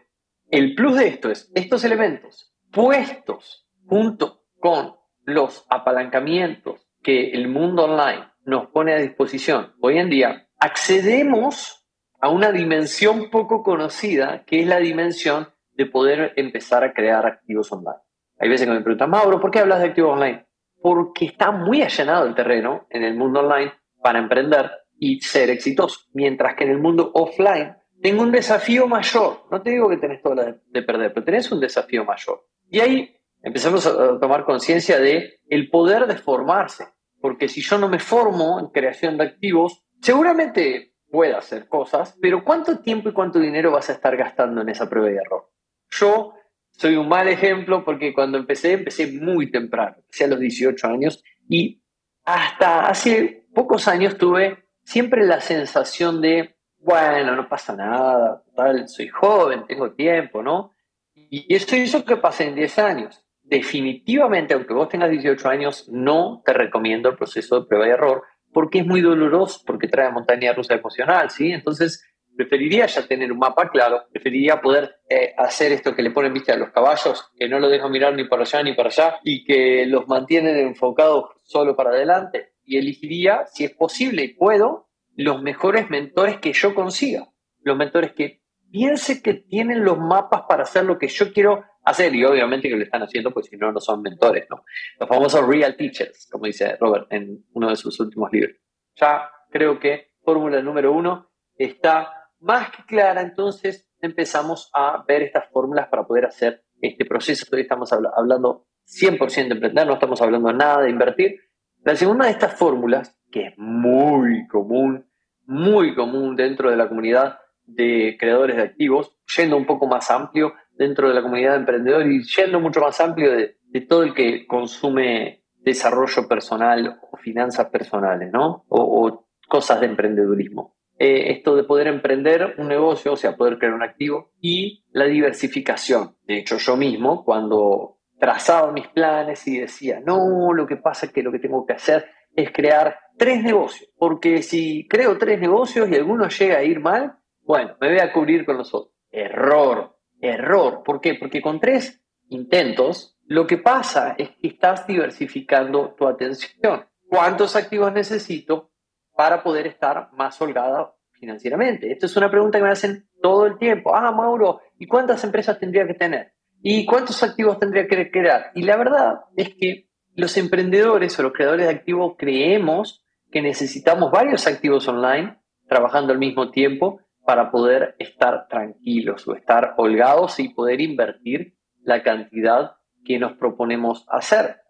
el 0.50 0.74
plus 0.74 0.98
de 0.98 1.08
esto 1.08 1.30
es, 1.30 1.52
estos 1.54 1.84
elementos 1.84 2.52
puestos 2.72 3.70
junto 3.86 4.42
con 4.60 4.96
los 5.24 5.68
apalancamientos 5.70 6.90
que 7.04 7.30
el 7.30 7.48
mundo 7.48 7.84
online 7.84 8.26
nos 8.44 8.72
pone 8.72 8.94
a 8.94 8.98
disposición 8.98 9.76
hoy 9.82 10.00
en 10.00 10.10
día, 10.10 10.48
accedemos 10.58 11.85
a 12.20 12.30
una 12.30 12.52
dimensión 12.52 13.30
poco 13.30 13.64
conocida, 13.64 14.44
que 14.46 14.60
es 14.60 14.68
la 14.68 14.78
dimensión 14.78 15.50
de 15.74 15.86
poder 15.86 16.34
empezar 16.36 16.84
a 16.84 16.94
crear 16.94 17.26
activos 17.26 17.72
online. 17.72 18.00
Hay 18.40 18.50
veces 18.50 18.68
que 18.68 18.74
me 18.74 18.82
preguntan, 18.82 19.10
Mauro, 19.10 19.40
¿por 19.40 19.52
qué 19.52 19.60
hablas 19.60 19.80
de 19.80 19.88
activos 19.88 20.14
online? 20.14 20.46
Porque 20.82 21.26
está 21.26 21.52
muy 21.52 21.82
allanado 21.82 22.26
el 22.26 22.36
terreno 22.36 22.86
en 22.90 23.04
el 23.04 23.16
mundo 23.16 23.42
online 23.42 23.74
para 24.02 24.20
emprender 24.20 24.72
y 24.98 25.20
ser 25.20 25.50
exitoso, 25.50 26.02
mientras 26.14 26.56
que 26.56 26.64
en 26.64 26.72
el 26.72 26.80
mundo 26.80 27.12
offline 27.14 27.76
tengo 28.02 28.24
un 28.24 28.32
desafío 28.32 28.88
mayor. 28.88 29.46
No 29.52 29.62
te 29.62 29.72
digo 29.72 29.90
que 29.90 29.98
tenés 29.98 30.22
todo 30.22 30.36
de, 30.36 30.56
de 30.68 30.82
perder, 30.84 31.14
pero 31.14 31.26
tenés 31.26 31.52
un 31.52 31.60
desafío 31.60 32.06
mayor. 32.06 32.46
Y 32.70 32.80
ahí 32.80 33.16
empezamos 33.42 33.86
a 33.86 34.20
tomar 34.20 34.46
conciencia 34.46 35.00
de 35.00 35.40
el 35.48 35.70
poder 35.70 36.08
de 36.08 36.18
formarse 36.18 36.86
porque 37.26 37.50
si 37.50 37.60
yo 37.62 37.80
no 37.80 37.90
me 37.90 37.98
formo 37.98 38.60
en 38.60 38.68
creación 38.68 39.18
de 39.18 39.24
activos, 39.24 39.84
seguramente 40.00 40.94
pueda 41.16 41.38
hacer 41.38 41.70
cosas, 41.70 42.18
pero 42.22 42.44
¿cuánto 42.44 42.80
tiempo 42.80 43.08
y 43.08 43.14
cuánto 43.14 43.40
dinero 43.40 43.72
vas 43.72 43.90
a 43.90 43.94
estar 43.94 44.18
gastando 44.18 44.60
en 44.60 44.68
esa 44.68 44.90
prueba 44.90 45.08
de 45.08 45.16
error? 45.16 45.50
Yo 45.90 46.34
soy 46.72 46.98
un 46.98 47.08
mal 47.08 47.30
ejemplo 47.30 47.86
porque 47.86 48.14
cuando 48.14 48.38
empecé, 48.38 48.74
empecé 48.74 49.08
muy 49.08 49.50
temprano, 49.50 49.96
empecé 50.00 50.26
a 50.26 50.28
los 50.28 50.42
18 50.42 50.88
años 50.88 51.24
y 51.48 51.82
hasta 52.26 52.88
hace 52.88 53.46
pocos 53.54 53.88
años 53.88 54.18
tuve 54.18 54.66
siempre 54.84 55.26
la 55.26 55.40
sensación 55.40 56.20
de, 56.20 56.58
bueno, 56.80 57.34
no 57.34 57.48
pasa 57.48 57.78
nada, 57.78 58.44
tal, 58.54 58.90
soy 58.90 59.08
joven, 59.08 59.66
tengo 59.66 59.94
tiempo, 59.94 60.44
¿no? 60.44 60.72
Y 61.14 61.56
eso 61.56 61.78
hizo 61.78 62.04
que 62.04 62.18
pasen 62.18 62.56
10 62.56 62.80
años 62.80 63.26
definitivamente, 63.46 64.54
aunque 64.54 64.74
vos 64.74 64.90
tengas 64.90 65.12
18 65.12 65.48
años, 65.48 65.88
no 65.88 66.42
te 66.46 66.52
recomiendo 66.52 67.10
el 67.10 67.16
proceso 67.16 67.62
de 67.62 67.68
prueba 67.68 67.88
y 67.88 67.92
error 67.92 68.24
porque 68.56 68.80
es 68.80 68.88
muy 68.88 69.02
doloroso, 69.02 69.62
porque 69.68 69.90
trae 69.90 70.10
montaña 70.10 70.54
rusa 70.54 70.76
emocional, 70.76 71.30
¿sí? 71.30 71.52
Entonces, 71.52 72.02
Preferiría 72.36 72.86
ya 72.86 73.08
tener 73.08 73.32
un 73.32 73.40
mapa 73.40 73.70
claro, 73.70 74.04
preferiría 74.12 74.60
poder 74.60 74.98
eh, 75.10 75.34
hacer 75.38 75.72
esto 75.72 75.96
que 75.96 76.04
le 76.04 76.12
ponen 76.12 76.34
vista 76.34 76.54
a 76.54 76.58
los 76.58 76.70
caballos, 76.72 77.32
que 77.38 77.48
no 77.48 77.60
los 77.60 77.72
dejan 77.72 77.92
mirar 77.92 78.14
ni 78.14 78.26
para 78.26 78.42
allá 78.42 78.62
ni 78.62 78.74
para 78.74 78.90
allá 78.90 79.16
y 79.24 79.46
que 79.46 79.86
los 79.86 80.08
mantienen 80.10 80.58
enfocados 80.58 81.30
solo 81.44 81.78
para 81.78 81.92
adelante. 81.92 82.52
Y 82.66 82.78
elegiría, 82.78 83.46
si 83.48 83.64
es 83.64 83.72
posible 83.72 84.24
y 84.24 84.34
puedo, 84.34 84.90
los 85.16 85.42
mejores 85.42 85.90
mentores 85.90 86.40
que 86.40 86.52
yo 86.52 86.76
consiga. 86.76 87.30
Los 87.62 87.78
mentores 87.78 88.12
que 88.12 88.42
piense 88.70 89.22
que 89.22 89.36
tienen 89.36 89.86
los 89.86 89.98
mapas 89.98 90.42
para 90.50 90.64
hacer 90.64 90.84
lo 90.84 90.98
que 90.98 91.08
yo 91.08 91.32
quiero 91.32 91.64
hacer 91.86 92.14
y 92.16 92.26
obviamente 92.26 92.68
que 92.68 92.76
lo 92.76 92.84
están 92.84 93.04
haciendo, 93.04 93.32
pues 93.32 93.46
si 93.46 93.58
no, 93.58 93.72
no 93.72 93.80
son 93.80 94.02
mentores, 94.02 94.48
¿no? 94.50 94.64
Los 95.00 95.08
famosos 95.08 95.48
real 95.48 95.78
teachers, 95.78 96.28
como 96.32 96.46
dice 96.46 96.76
Robert 96.78 97.08
en 97.12 97.46
uno 97.54 97.70
de 97.70 97.76
sus 97.76 98.00
últimos 98.00 98.32
libros. 98.32 98.56
Ya 98.96 99.30
creo 99.52 99.80
que 99.80 100.14
fórmula 100.24 100.62
número 100.62 100.92
uno 100.92 101.30
está 101.56 102.32
más 102.40 102.72
que 102.72 102.84
clara, 102.86 103.22
entonces 103.22 103.90
empezamos 104.00 104.70
a 104.74 105.04
ver 105.08 105.22
estas 105.22 105.50
fórmulas 105.52 105.88
para 105.88 106.06
poder 106.06 106.26
hacer 106.26 106.64
este 106.82 107.06
proceso. 107.06 107.46
Hoy 107.52 107.62
estamos 107.62 107.92
hablando 107.94 108.68
100% 108.86 109.48
de 109.48 109.54
emprender, 109.54 109.88
no 109.88 109.94
estamos 109.94 110.22
hablando 110.22 110.52
nada 110.52 110.82
de 110.82 110.90
invertir. 110.90 111.40
La 111.84 111.96
segunda 111.96 112.26
de 112.26 112.32
estas 112.32 112.56
fórmulas, 112.56 113.20
que 113.32 113.48
es 113.48 113.54
muy 113.58 114.48
común, 114.48 115.08
muy 115.46 115.96
común 115.96 116.36
dentro 116.36 116.70
de 116.70 116.78
la 116.78 116.88
comunidad 116.88 117.40
de 117.64 118.18
creadores 118.20 118.58
de 118.58 118.64
activos, 118.64 119.16
yendo 119.38 119.58
un 119.58 119.66
poco 119.66 119.88
más 119.88 120.10
amplio, 120.12 120.54
dentro 120.78 121.08
de 121.08 121.16
la 121.16 121.22
comunidad 121.22 121.52
de 121.52 121.60
emprendedores 121.60 122.08
y 122.08 122.24
yendo 122.24 122.60
mucho 122.60 122.82
más 122.82 123.00
amplio 123.00 123.32
de, 123.32 123.58
todo 123.90 124.04
el 124.04 124.14
que 124.14 124.48
consume 124.48 125.44
desarrollo 125.58 126.28
personal 126.30 127.00
o 127.12 127.18
finanzas 127.18 127.68
personales, 127.68 128.32
¿no? 128.32 128.66
O, 128.70 129.26
cosas 129.48 129.80
de 129.80 129.86
emprendedurismo. 129.86 130.76
Eh, 130.98 131.32
esto 131.34 131.56
de 131.56 131.66
poder 131.66 131.88
emprender 131.88 132.56
un 132.58 132.68
negocio, 132.68 133.14
o 133.14 133.16
sea, 133.16 133.36
poder 133.36 133.60
crear 133.60 133.74
un 133.74 133.84
activo 133.84 134.32
y 134.40 134.86
la 134.92 135.06
diversificación. 135.06 136.16
De 136.24 136.40
hecho, 136.40 136.58
yo 136.58 136.78
mismo, 136.78 137.24
cuando 137.24 138.00
trazaba 138.18 138.72
mis 138.72 138.88
planes 138.88 139.46
y 139.48 139.60
decía, 139.60 140.02
no, 140.04 140.52
lo 140.54 140.66
que 140.66 140.78
pasa 140.78 141.06
es 141.06 141.12
que 141.12 141.22
lo 141.22 141.32
que 141.32 141.40
tengo 141.40 141.66
que 141.66 141.74
hacer 141.74 142.06
es 142.36 142.52
crear 142.52 142.98
tres 143.18 143.44
negocios, 143.44 143.90
porque 143.98 144.42
si 144.42 144.88
creo 144.88 145.18
tres 145.18 145.40
negocios 145.40 145.90
y 145.90 145.96
alguno 145.96 146.28
llega 146.28 146.58
a 146.58 146.64
ir 146.64 146.80
mal, 146.80 147.18
bueno, 147.44 147.76
me 147.80 147.90
voy 147.90 148.00
a 148.00 148.12
cubrir 148.12 148.46
con 148.46 148.58
los 148.58 148.74
otros. 148.74 148.94
Error, 149.12 149.95
Error. 150.28 150.84
¿Por 150.84 151.02
qué? 151.02 151.16
Porque 151.16 151.42
con 151.42 151.60
tres 151.60 152.02
intentos, 152.30 153.18
lo 153.26 153.48
que 153.48 153.58
pasa 153.58 154.16
es 154.18 154.30
que 154.42 154.48
estás 154.48 154.86
diversificando 154.88 155.96
tu 155.98 156.08
atención. 156.08 156.86
¿Cuántos 157.10 157.56
activos 157.56 157.94
necesito 157.94 158.72
para 159.16 159.44
poder 159.44 159.68
estar 159.68 160.10
más 160.14 160.40
holgada 160.42 160.94
financieramente? 161.14 161.92
Esto 161.92 162.06
es 162.06 162.16
una 162.18 162.30
pregunta 162.30 162.58
que 162.58 162.64
me 162.64 162.72
hacen 162.72 163.08
todo 163.22 163.46
el 163.46 163.58
tiempo. 163.58 163.96
Ah, 163.96 164.12
Mauro, 164.12 164.62
¿y 164.78 164.88
cuántas 164.88 165.24
empresas 165.24 165.60
tendría 165.60 165.88
que 165.88 165.94
tener? 165.94 166.34
¿Y 166.62 166.86
cuántos 166.86 167.22
activos 167.24 167.60
tendría 167.60 167.88
que 167.88 168.10
crear? 168.10 168.52
Y 168.56 168.64
la 168.64 168.78
verdad 168.78 169.22
es 169.36 169.56
que 169.56 169.88
los 170.16 170.38
emprendedores 170.38 171.18
o 171.20 171.24
los 171.24 171.34
creadores 171.34 171.68
de 171.68 171.74
activos 171.74 172.16
creemos 172.18 173.06
que 173.32 173.42
necesitamos 173.42 174.12
varios 174.12 174.48
activos 174.48 174.88
online 174.88 175.38
trabajando 175.68 176.14
al 176.14 176.20
mismo 176.20 176.52
tiempo 176.52 177.02
para 177.26 177.52
poder 177.52 177.96
estar 178.00 178.48
tranquilos 178.48 179.28
o 179.28 179.36
estar 179.36 179.74
holgados 179.78 180.40
y 180.40 180.50
poder 180.50 180.82
invertir 180.82 181.58
la 181.82 182.04
cantidad 182.04 182.78
que 183.04 183.20
nos 183.20 183.34
proponemos 183.34 184.06
hacer. 184.10 184.62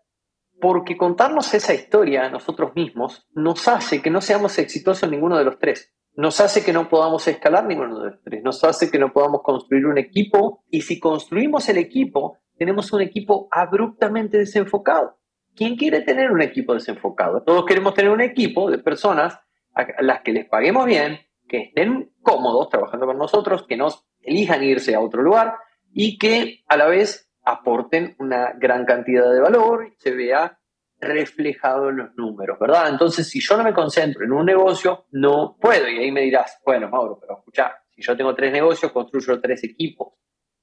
Porque 0.60 0.98
contarnos 0.98 1.54
esa 1.54 1.74
historia 1.74 2.26
a 2.26 2.30
nosotros 2.30 2.76
mismos 2.76 3.28
nos 3.34 3.68
hace 3.68 4.02
que 4.02 4.10
no 4.10 4.22
seamos 4.22 4.58
exitosos 4.58 5.04
en 5.04 5.12
ninguno 5.12 5.38
de 5.38 5.44
los 5.44 5.60
tres. 5.60 5.94
Nos 6.14 6.40
hace 6.40 6.64
que 6.64 6.72
no 6.72 6.88
podamos 6.88 7.28
escalar 7.28 7.66
ninguno 7.66 8.00
de 8.00 8.12
los 8.12 8.22
tres. 8.24 8.42
Nos 8.42 8.64
hace 8.64 8.90
que 8.90 9.00
no 9.00 9.12
podamos 9.12 9.42
construir 9.44 9.86
un 9.86 9.98
equipo. 9.98 10.64
Y 10.70 10.82
si 10.82 10.98
construimos 10.98 11.68
el 11.68 11.78
equipo, 11.78 12.38
tenemos 12.58 12.94
un 12.94 13.02
equipo 13.02 13.50
abruptamente 13.52 14.38
desenfocado. 14.38 15.20
¿Quién 15.56 15.76
quiere 15.76 16.02
tener 16.02 16.32
un 16.32 16.42
equipo 16.42 16.74
desenfocado? 16.74 17.44
Todos 17.44 17.66
queremos 17.66 17.94
tener 17.94 18.12
un 18.12 18.22
equipo 18.22 18.72
de 18.72 18.78
personas 18.78 19.40
a 19.74 20.02
las 20.02 20.22
que 20.22 20.32
les 20.32 20.46
paguemos 20.46 20.86
bien, 20.86 21.20
que 21.48 21.64
estén 21.64 22.12
cómodos 22.22 22.70
trabajando 22.70 23.06
con 23.06 23.18
nosotros, 23.18 23.66
que 23.68 23.78
nos 23.78 24.06
elijan 24.22 24.64
irse 24.64 24.96
a 24.96 25.00
otro 25.00 25.22
lugar 25.22 25.56
y 25.94 26.18
que 26.18 26.64
a 26.68 26.78
la 26.78 26.88
vez 26.88 27.30
aporten 27.44 28.16
una 28.20 28.54
gran 28.58 28.86
cantidad 28.86 29.32
de 29.32 29.40
valor 29.40 29.88
y 29.88 29.96
se 29.98 30.12
vea 30.12 30.60
reflejado 31.00 31.90
en 31.90 31.98
los 31.98 32.16
números, 32.16 32.58
¿verdad? 32.60 32.90
Entonces, 32.90 33.30
si 33.30 33.40
yo 33.40 33.58
no 33.58 33.64
me 33.64 33.74
concentro 33.74 34.26
en 34.26 34.32
un 34.32 34.46
negocio, 34.46 35.06
no 35.12 35.58
puedo. 35.60 35.88
Y 35.88 36.00
ahí 36.00 36.12
me 36.12 36.22
dirás, 36.22 36.60
bueno, 36.66 36.90
Mauro, 36.90 37.20
pero 37.20 37.38
escucha, 37.38 37.76
si 37.92 38.02
yo 38.02 38.18
tengo 38.18 38.34
tres 38.34 38.52
negocios, 38.52 38.92
construyo 38.92 39.40
tres 39.40 39.64
equipos. 39.64 40.14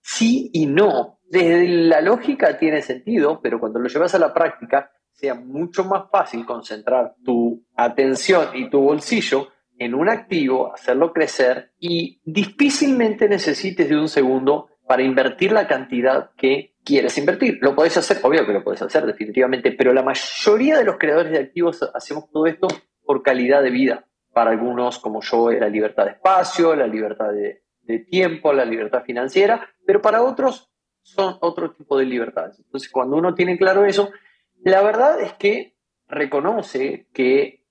Sí 0.01 0.51
y 0.53 0.67
no. 0.67 1.21
Desde 1.29 1.69
la 1.69 2.01
lógica 2.01 2.59
tiene 2.59 2.83
sentido, 2.83 3.41
pero 3.41 3.61
cuando 3.61 3.79
lo 3.79 3.89
llevas 3.89 4.15
a 4.15 4.19
la 4.19 4.35
práctica, 4.35 4.91
sea 5.13 5.35
mucho 5.35 5.85
más 5.85 6.11
fácil 6.11 6.45
concentrar 6.45 7.15
tu 7.25 7.65
atención 7.77 8.49
y 8.55 8.69
tu 8.69 8.81
bolsillo 8.81 9.49
en 9.79 9.95
un 9.95 10.09
activo, 10.09 10.73
hacerlo 10.73 11.13
crecer 11.13 11.73
y 11.79 12.21
difícilmente 12.25 13.29
necesites 13.29 13.89
de 13.89 13.97
un 13.97 14.09
segundo 14.09 14.69
para 14.87 15.03
invertir 15.03 15.53
la 15.53 15.67
cantidad 15.67 16.31
que 16.37 16.75
quieres 16.85 17.17
invertir. 17.19 17.59
Lo 17.61 17.75
puedes 17.75 17.97
hacer, 17.97 18.19
obvio 18.23 18.47
que 18.47 18.53
lo 18.53 18.65
puedes 18.65 18.83
hacer 18.83 19.07
definitivamente, 19.07 19.73
pero 19.73 19.93
la 19.93 20.03
mayoría 20.03 20.77
de 20.79 20.85
los 20.85 20.99
creadores 20.99 21.33
de 21.33 21.39
activos 21.39 21.83
hacemos 21.95 22.31
todo 22.31 22.47
esto 22.47 22.69
por 23.05 23.23
calidad 23.23 23.63
de 23.63 23.71
vida. 23.71 24.07
Para 24.33 24.51
algunos, 24.51 24.99
como 24.99 25.21
yo, 25.21 25.51
la 25.51 25.69
libertad 25.69 26.05
de 26.05 26.13
espacio, 26.13 26.75
la 26.75 26.87
libertad 26.87 27.33
de, 27.33 27.63
de 27.83 27.99
tiempo, 28.01 28.53
la 28.53 28.65
libertad 28.65 29.03
financiera, 29.05 29.69
pero 29.87 30.01
para 30.01 30.23
otros 30.23 30.71
son 31.03 31.37
otro 31.41 31.73
tipo 31.73 31.99
de 31.99 32.07
libertades. 32.07 32.59
Entonces, 32.59 32.91
cuando 32.91 33.17
uno 33.17 33.35
tiene 33.35 33.59
claro 33.59 33.85
eso, 33.85 34.11
la 34.65 34.83
verdad 34.83 35.21
es 35.21 35.35
que 35.35 35.77
reconoce 36.07 37.09
que 37.13 37.65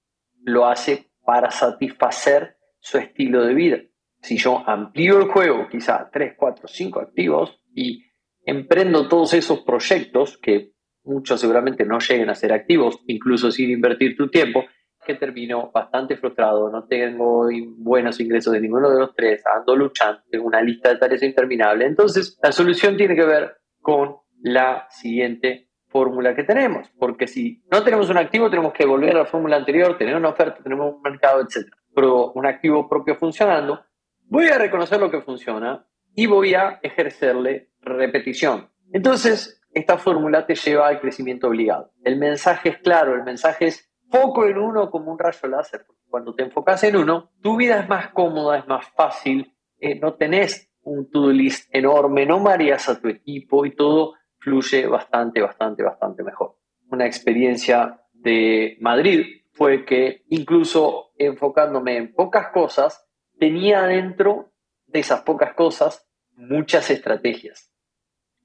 lo 0.44 0.66
hace 0.68 1.11
para 1.26 1.52
satisfacer 1.52 2.58
su 2.80 2.98
estilo 2.98 3.46
de 3.46 3.54
vida. 3.54 3.78
Si 4.22 4.38
yo 4.38 4.64
amplío 4.68 5.20
el 5.20 5.28
juego, 5.28 5.68
quizá 5.70 6.10
3, 6.12 6.36
4, 6.38 6.68
5 6.68 7.00
activos 7.00 7.62
y 7.74 8.04
emprendo 8.46 9.08
todos 9.08 9.34
esos 9.34 9.62
proyectos 9.62 10.38
que 10.38 10.74
muchos 11.04 11.40
seguramente 11.40 11.86
no 11.86 12.00
lleguen 12.00 12.30
a 12.30 12.36
ser 12.36 12.54
activos, 12.54 13.00
incluso 13.08 13.52
sin 13.52 13.72
invertir 13.72 14.16
tu 14.16 14.30
tiempo, 14.30 14.66
que 15.06 15.16
termino 15.16 15.72
bastante 15.72 16.16
frustrado, 16.16 16.70
no 16.70 16.86
tengo 16.86 17.50
buenos 17.78 18.20
ingresos 18.20 18.54
de 18.54 18.62
ninguno 18.62 18.92
de 18.92 19.00
los 19.00 19.16
tres, 19.16 19.42
ando 19.48 19.76
luchando, 19.76 20.22
tengo 20.30 20.46
una 20.46 20.62
lista 20.62 20.90
de 20.90 20.98
tareas 20.98 21.24
interminable. 21.24 21.86
Entonces, 21.86 22.38
la 22.42 22.52
solución 22.52 22.98
tiene 22.98 23.16
que 23.16 23.26
ver 23.26 23.58
con 23.80 24.18
la 24.44 24.88
siguiente 24.92 25.71
fórmula 25.92 26.36
que 26.36 26.44
tenemos, 26.44 26.90
porque 26.98 27.28
si 27.28 27.64
no 27.72 27.84
tenemos 27.84 28.10
un 28.10 28.18
activo, 28.18 28.50
tenemos 28.50 28.74
que 28.74 28.86
volver 28.86 29.16
a 29.16 29.20
la 29.20 29.26
fórmula 29.26 29.58
anterior, 29.58 29.98
tener 29.98 30.16
una 30.16 30.30
oferta, 30.30 30.64
tenemos 30.64 30.96
un 30.96 31.02
mercado, 31.02 31.42
etc. 31.42 31.72
Pero 31.94 32.32
un 32.32 32.46
activo 32.46 32.88
propio 32.88 33.16
funcionando, 33.16 33.82
voy 34.26 34.48
a 34.48 34.58
reconocer 34.58 35.00
lo 35.00 35.12
que 35.12 35.22
funciona 35.22 35.86
y 36.16 36.26
voy 36.26 36.54
a 36.54 36.80
ejercerle 36.82 37.70
repetición. 37.82 38.70
Entonces, 38.94 39.62
esta 39.74 39.98
fórmula 39.98 40.46
te 40.46 40.56
lleva 40.56 40.88
al 40.88 41.00
crecimiento 41.00 41.48
obligado. 41.48 41.92
El 42.04 42.18
mensaje 42.18 42.70
es 42.70 42.78
claro, 42.80 43.16
el 43.16 43.24
mensaje 43.24 43.68
es 43.68 43.90
foco 44.10 44.46
en 44.46 44.58
uno 44.58 44.90
como 44.90 45.12
un 45.12 45.20
rayo 45.20 45.48
láser. 45.48 45.86
Cuando 46.10 46.36
te 46.36 46.44
enfocas 46.44 46.84
en 46.84 46.98
uno, 46.98 47.32
tu 47.42 47.56
vida 47.56 47.80
es 47.80 47.88
más 47.88 48.10
cómoda, 48.10 48.58
es 48.58 48.68
más 48.68 48.86
fácil, 48.90 49.56
eh, 49.80 49.96
no 49.96 50.16
tenés 50.16 50.70
un 50.84 51.10
to-do 51.10 51.32
list 51.32 51.74
enorme, 51.74 52.26
no 52.26 52.40
mareas 52.40 52.90
a 52.90 53.00
tu 53.00 53.08
equipo 53.08 53.66
y 53.66 53.76
todo 53.76 54.16
fluye 54.42 54.88
bastante, 54.88 55.42
bastante, 55.42 55.84
bastante 55.84 56.24
mejor. 56.24 56.58
Una 56.90 57.06
experiencia 57.06 58.02
de 58.12 58.78
Madrid 58.82 59.44
fue 59.54 59.86
que 59.86 60.24
incluso 60.30 61.12
enfocándome 61.18 61.98
en 61.98 62.14
pocas 62.14 62.48
cosas, 62.52 63.08
tenía 63.40 63.84
dentro 63.84 64.52
de 64.88 65.00
esas 65.00 65.22
pocas 65.22 65.54
cosas 65.54 66.08
muchas 66.36 66.90
estrategias. 66.90 67.72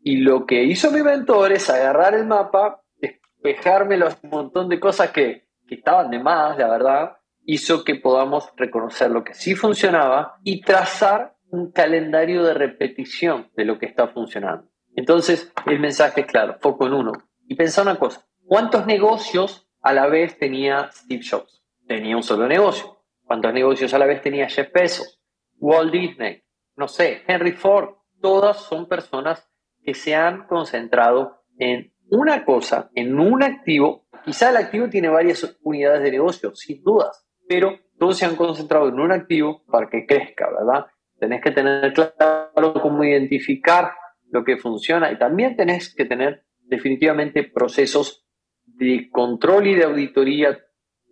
Y 0.02 0.18
lo 0.18 0.46
que 0.46 0.64
hizo 0.64 0.92
mi 0.92 1.02
mentor 1.02 1.52
es 1.52 1.68
agarrar 1.70 2.14
el 2.14 2.26
mapa, 2.26 2.82
despejarme 2.98 3.96
un 3.96 4.30
montón 4.30 4.68
de 4.68 4.78
cosas 4.78 5.10
que, 5.10 5.48
que 5.66 5.76
estaban 5.76 6.10
de 6.10 6.18
más, 6.18 6.56
la 6.58 6.68
verdad, 6.68 7.16
hizo 7.44 7.84
que 7.84 7.94
podamos 7.96 8.52
reconocer 8.56 9.10
lo 9.10 9.24
que 9.24 9.34
sí 9.34 9.54
funcionaba 9.54 10.38
y 10.44 10.60
trazar 10.60 11.36
un 11.48 11.72
calendario 11.72 12.44
de 12.44 12.54
repetición 12.54 13.50
de 13.56 13.64
lo 13.64 13.78
que 13.78 13.86
está 13.86 14.08
funcionando. 14.08 14.68
Entonces, 14.96 15.52
el 15.66 15.78
mensaje 15.78 16.22
es 16.22 16.26
claro, 16.26 16.56
foco 16.58 16.86
en 16.86 16.94
uno. 16.94 17.12
Y 17.46 17.54
pensá 17.54 17.82
una 17.82 17.96
cosa, 17.96 18.26
¿cuántos 18.46 18.86
negocios 18.86 19.68
a 19.82 19.92
la 19.92 20.06
vez 20.06 20.38
tenía 20.38 20.90
Steve 20.90 21.22
Jobs? 21.28 21.62
Tenía 21.86 22.16
un 22.16 22.22
solo 22.22 22.48
negocio. 22.48 22.96
¿Cuántos 23.24 23.52
negocios 23.52 23.92
a 23.92 23.98
la 23.98 24.06
vez 24.06 24.22
tenía 24.22 24.48
Jeff 24.48 24.72
Bezos? 24.72 25.20
Walt 25.58 25.92
Disney, 25.92 26.42
no 26.76 26.88
sé, 26.88 27.22
Henry 27.26 27.52
Ford. 27.52 27.90
Todas 28.20 28.58
son 28.58 28.88
personas 28.88 29.48
que 29.84 29.94
se 29.94 30.14
han 30.14 30.46
concentrado 30.46 31.42
en 31.58 31.92
una 32.08 32.44
cosa, 32.44 32.90
en 32.94 33.18
un 33.20 33.42
activo. 33.42 34.06
Quizá 34.24 34.50
el 34.50 34.56
activo 34.56 34.88
tiene 34.88 35.08
varias 35.08 35.56
unidades 35.62 36.02
de 36.02 36.10
negocio, 36.10 36.54
sin 36.54 36.82
dudas, 36.82 37.26
pero 37.48 37.78
todos 37.98 38.16
se 38.16 38.24
han 38.24 38.36
concentrado 38.36 38.88
en 38.88 38.98
un 38.98 39.12
activo 39.12 39.62
para 39.70 39.88
que 39.88 40.06
crezca, 40.06 40.48
¿verdad? 40.50 40.86
Tenés 41.18 41.42
que 41.42 41.50
tener 41.50 41.92
claro 41.92 42.74
cómo 42.80 43.04
identificar 43.04 43.92
lo 44.36 44.44
que 44.44 44.58
funciona 44.58 45.10
y 45.10 45.18
también 45.18 45.56
tenés 45.56 45.94
que 45.94 46.04
tener 46.04 46.44
definitivamente 46.60 47.42
procesos 47.42 48.26
de 48.64 49.08
control 49.10 49.66
y 49.66 49.74
de 49.74 49.84
auditoría 49.84 50.58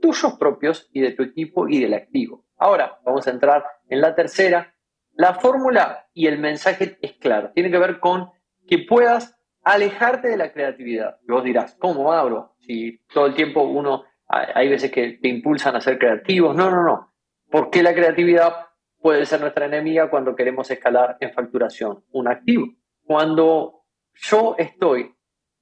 tuyos 0.00 0.34
propios 0.34 0.90
y 0.92 1.00
de 1.00 1.12
tu 1.12 1.22
equipo 1.22 1.68
y 1.68 1.80
del 1.80 1.94
activo. 1.94 2.44
Ahora, 2.58 3.00
vamos 3.04 3.26
a 3.26 3.30
entrar 3.30 3.64
en 3.88 4.00
la 4.02 4.14
tercera. 4.14 4.74
La 5.14 5.34
fórmula 5.34 6.08
y 6.12 6.26
el 6.26 6.38
mensaje 6.38 6.98
es 7.00 7.12
claro. 7.14 7.52
Tiene 7.54 7.70
que 7.70 7.78
ver 7.78 8.00
con 8.00 8.30
que 8.66 8.78
puedas 8.78 9.40
alejarte 9.62 10.28
de 10.28 10.36
la 10.36 10.52
creatividad. 10.52 11.18
Y 11.26 11.32
vos 11.32 11.44
dirás, 11.44 11.76
¿cómo 11.78 12.12
abro? 12.12 12.56
Si 12.60 12.98
todo 13.12 13.26
el 13.26 13.34
tiempo 13.34 13.62
uno, 13.62 14.04
hay 14.28 14.68
veces 14.68 14.90
que 14.90 15.18
te 15.22 15.28
impulsan 15.28 15.76
a 15.76 15.80
ser 15.80 15.98
creativos. 15.98 16.54
No, 16.54 16.70
no, 16.70 16.82
no. 16.82 17.14
Porque 17.50 17.82
la 17.82 17.94
creatividad 17.94 18.52
puede 19.00 19.24
ser 19.24 19.40
nuestra 19.40 19.66
enemiga 19.66 20.10
cuando 20.10 20.36
queremos 20.36 20.70
escalar 20.70 21.16
en 21.20 21.32
facturación 21.32 22.04
un 22.12 22.28
activo. 22.28 22.66
Cuando 23.04 23.84
yo 24.14 24.54
estoy 24.58 25.14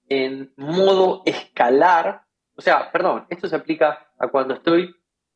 en 0.09 0.53
modo 0.57 1.23
escalar, 1.25 2.23
o 2.57 2.61
sea, 2.61 2.91
perdón, 2.93 3.27
esto 3.29 3.49
se 3.49 3.57
aplica 3.57 4.11
a 4.19 4.29
cuando 4.29 4.55
estoy 4.55 4.95